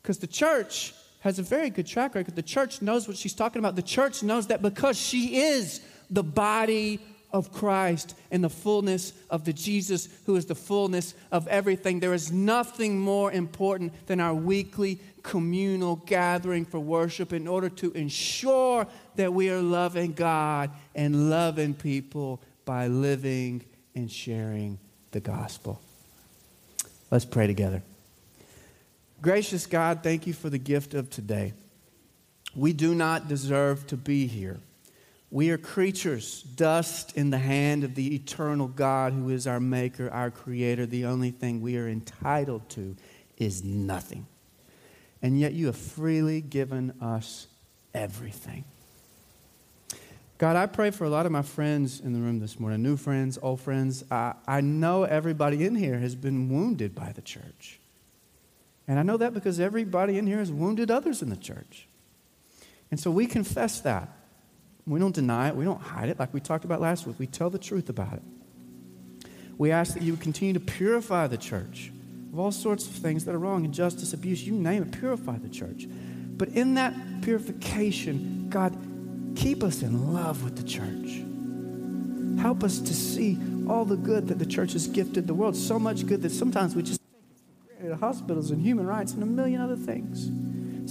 Because 0.02 0.20
the 0.20 0.28
church 0.28 0.94
has 1.22 1.40
a 1.40 1.44
very 1.44 1.70
good 1.70 1.88
track 1.88 2.16
record. 2.16 2.36
The 2.36 2.42
church 2.42 2.82
knows 2.82 3.08
what 3.08 3.16
she's 3.16 3.34
talking 3.34 3.60
about. 3.60 3.76
The 3.76 3.82
church 3.82 4.24
knows 4.24 4.48
that 4.48 4.62
because 4.62 4.98
she 4.98 5.38
is 5.38 5.82
the 6.10 6.24
body 6.24 7.00
of 7.32 7.52
Christ 7.52 8.16
and 8.30 8.44
the 8.44 8.50
fullness 8.50 9.14
of 9.30 9.44
the 9.44 9.54
Jesus 9.54 10.08
who 10.26 10.36
is 10.36 10.46
the 10.46 10.56
fullness 10.56 11.16
of 11.32 11.48
everything. 11.48 12.00
There 12.00 12.14
is 12.14 12.32
nothing 12.32 13.00
more 13.00 13.32
important 13.32 13.94
than 14.06 14.20
our 14.20 14.36
weekly 14.36 15.00
communal 15.24 15.96
gathering 15.96 16.66
for 16.66 16.80
worship 16.80 17.34
in 17.34 17.48
order 17.48 17.70
to 17.70 17.92
ensure 17.94 18.86
that 19.16 19.34
we 19.34 19.50
are 19.50 19.62
loving 19.62 20.12
God 20.12 20.70
and 20.94 21.30
loving 21.30 21.74
people 21.74 22.40
by 22.66 22.88
living 22.88 23.64
and 23.96 24.12
sharing 24.12 24.80
the 25.12 25.20
gospel. 25.20 25.82
Let's 27.12 27.26
pray 27.26 27.48
together. 27.48 27.84
Gracious 29.22 29.66
God, 29.66 30.04
thank 30.04 30.28
you 30.28 30.34
for 30.34 30.50
the 30.50 30.58
gift 30.58 30.94
of 30.94 31.10
today. 31.10 31.54
We 32.56 32.74
do 32.74 32.94
not 32.94 33.28
deserve 33.28 33.88
to 33.88 33.98
be 33.98 34.28
here. 34.28 34.60
We 35.32 35.50
are 35.50 35.58
creatures, 35.58 36.44
dust 36.44 37.18
in 37.18 37.32
the 37.32 37.40
hand 37.40 37.84
of 37.84 37.96
the 37.96 38.14
eternal 38.14 38.68
God 38.68 39.14
who 39.14 39.30
is 39.30 39.48
our 39.48 39.60
maker, 39.60 40.10
our 40.12 40.30
creator. 40.30 40.86
The 40.86 41.06
only 41.06 41.32
thing 41.32 41.62
we 41.62 41.78
are 41.78 41.88
entitled 41.88 42.70
to 42.72 42.96
is 43.38 43.64
nothing. 43.64 44.28
And 45.24 45.40
yet 45.40 45.54
you 45.54 45.68
have 45.68 45.78
freely 45.78 46.42
given 46.42 46.94
us 47.02 47.48
everything. 47.94 48.66
God, 50.44 50.58
I 50.58 50.66
pray 50.66 50.92
for 50.92 51.06
a 51.06 51.10
lot 51.10 51.26
of 51.26 51.32
my 51.32 51.42
friends 51.42 52.02
in 52.02 52.12
the 52.12 52.20
room 52.20 52.42
this 52.42 52.60
morning, 52.60 52.84
new 52.84 52.98
friends, 52.98 53.40
old 53.42 53.62
friends. 53.62 54.04
I, 54.12 54.34
I 54.46 54.60
know 54.60 55.04
everybody 55.04 55.66
in 55.66 55.74
here 55.74 55.98
has 56.00 56.16
been 56.16 56.50
wounded 56.50 56.94
by 56.94 57.14
the 57.14 57.22
church. 57.22 57.80
And 58.86 59.00
I 59.00 59.04
know 59.04 59.16
that 59.16 59.34
because 59.34 59.62
everybody 59.62 60.18
in 60.18 60.28
here 60.28 60.40
has 60.40 60.52
wounded 60.52 60.92
others 60.92 61.22
in 61.22 61.30
the 61.30 61.38
church. 61.38 61.88
And 62.92 63.00
so 63.00 63.10
we 63.10 63.26
confess 63.26 63.80
that. 63.80 64.10
We 64.86 65.00
don't 65.00 65.16
deny 65.16 65.48
it. 65.48 65.56
We 65.56 65.64
don't 65.64 65.80
hide 65.80 66.10
it 66.10 66.20
like 66.20 66.34
we 66.34 66.42
talked 66.42 66.66
about 66.66 66.82
last 66.82 67.08
week. 67.08 67.18
We 67.20 67.28
tell 67.28 67.50
the 67.50 67.58
truth 67.58 67.88
about 67.88 68.12
it. 68.12 68.24
We 69.58 69.72
ask 69.72 69.94
that 69.94 70.04
you 70.04 70.18
continue 70.18 70.56
to 70.56 70.60
purify 70.60 71.28
the 71.28 71.38
church 71.38 71.90
of 72.34 72.40
all 72.40 72.52
sorts 72.52 72.86
of 72.86 72.92
things 72.92 73.24
that 73.24 73.34
are 73.34 73.40
wrong, 73.40 73.64
injustice, 73.64 74.12
abuse, 74.12 74.46
you 74.46 74.56
name 74.56 74.84
it, 74.84 74.92
purify 74.92 75.38
the 75.38 75.48
church. 75.48 75.88
But 76.36 76.50
in 76.50 76.74
that 76.74 77.22
purification, 77.22 78.48
God, 78.50 78.76
keep 79.36 79.64
us 79.64 79.82
in 79.82 80.14
love 80.14 80.44
with 80.44 80.56
the 80.56 80.64
church. 80.64 81.24
Help 82.42 82.64
us 82.64 82.80
to 82.80 82.94
see 82.94 83.38
all 83.70 83.86
the 83.86 83.96
good 83.96 84.28
that 84.28 84.40
the 84.40 84.46
church 84.46 84.74
has 84.74 84.88
gifted 84.88 85.28
the 85.28 85.34
world. 85.34 85.56
So 85.56 85.80
much 85.80 86.06
good 86.06 86.22
that 86.24 86.32
sometimes 86.32 86.76
we 86.76 86.84
just 86.84 87.00
take 87.00 87.86
it 87.86 87.90
for 87.90 87.96
Hospitals 87.96 88.52
and 88.52 88.62
human 88.62 88.86
rights 88.86 89.14
and 89.14 89.24
a 89.24 89.26
million 89.26 89.62
other 89.62 89.76
things. 89.76 90.30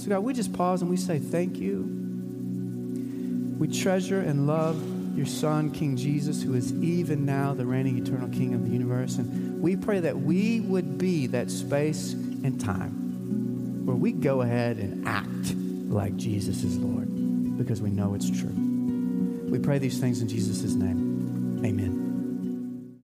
So, 0.01 0.09
God, 0.09 0.21
we 0.21 0.33
just 0.33 0.53
pause 0.53 0.81
and 0.81 0.89
we 0.89 0.97
say 0.97 1.19
thank 1.19 1.57
you. 1.57 1.87
We 3.59 3.67
treasure 3.67 4.19
and 4.19 4.47
love 4.47 4.81
your 5.15 5.27
Son, 5.27 5.69
King 5.71 5.95
Jesus, 5.95 6.41
who 6.41 6.55
is 6.55 6.73
even 6.73 7.25
now 7.25 7.53
the 7.53 7.65
reigning 7.65 7.99
eternal 7.99 8.29
King 8.29 8.55
of 8.55 8.65
the 8.65 8.71
universe. 8.71 9.17
And 9.17 9.61
we 9.61 9.75
pray 9.75 9.99
that 9.99 10.19
we 10.19 10.61
would 10.61 10.97
be 10.97 11.27
that 11.27 11.51
space 11.51 12.13
and 12.13 12.59
time 12.59 13.85
where 13.85 13.95
we 13.95 14.11
go 14.11 14.41
ahead 14.41 14.77
and 14.77 15.07
act 15.07 15.55
like 15.93 16.15
Jesus 16.17 16.63
is 16.63 16.77
Lord 16.77 17.02
because 17.57 17.81
we 17.81 17.89
know 17.89 18.13
it's 18.13 18.29
true. 18.29 18.53
We 19.49 19.59
pray 19.59 19.77
these 19.79 19.99
things 19.99 20.21
in 20.21 20.27
Jesus' 20.27 20.73
name. 20.73 21.61
Amen. 21.63 22.02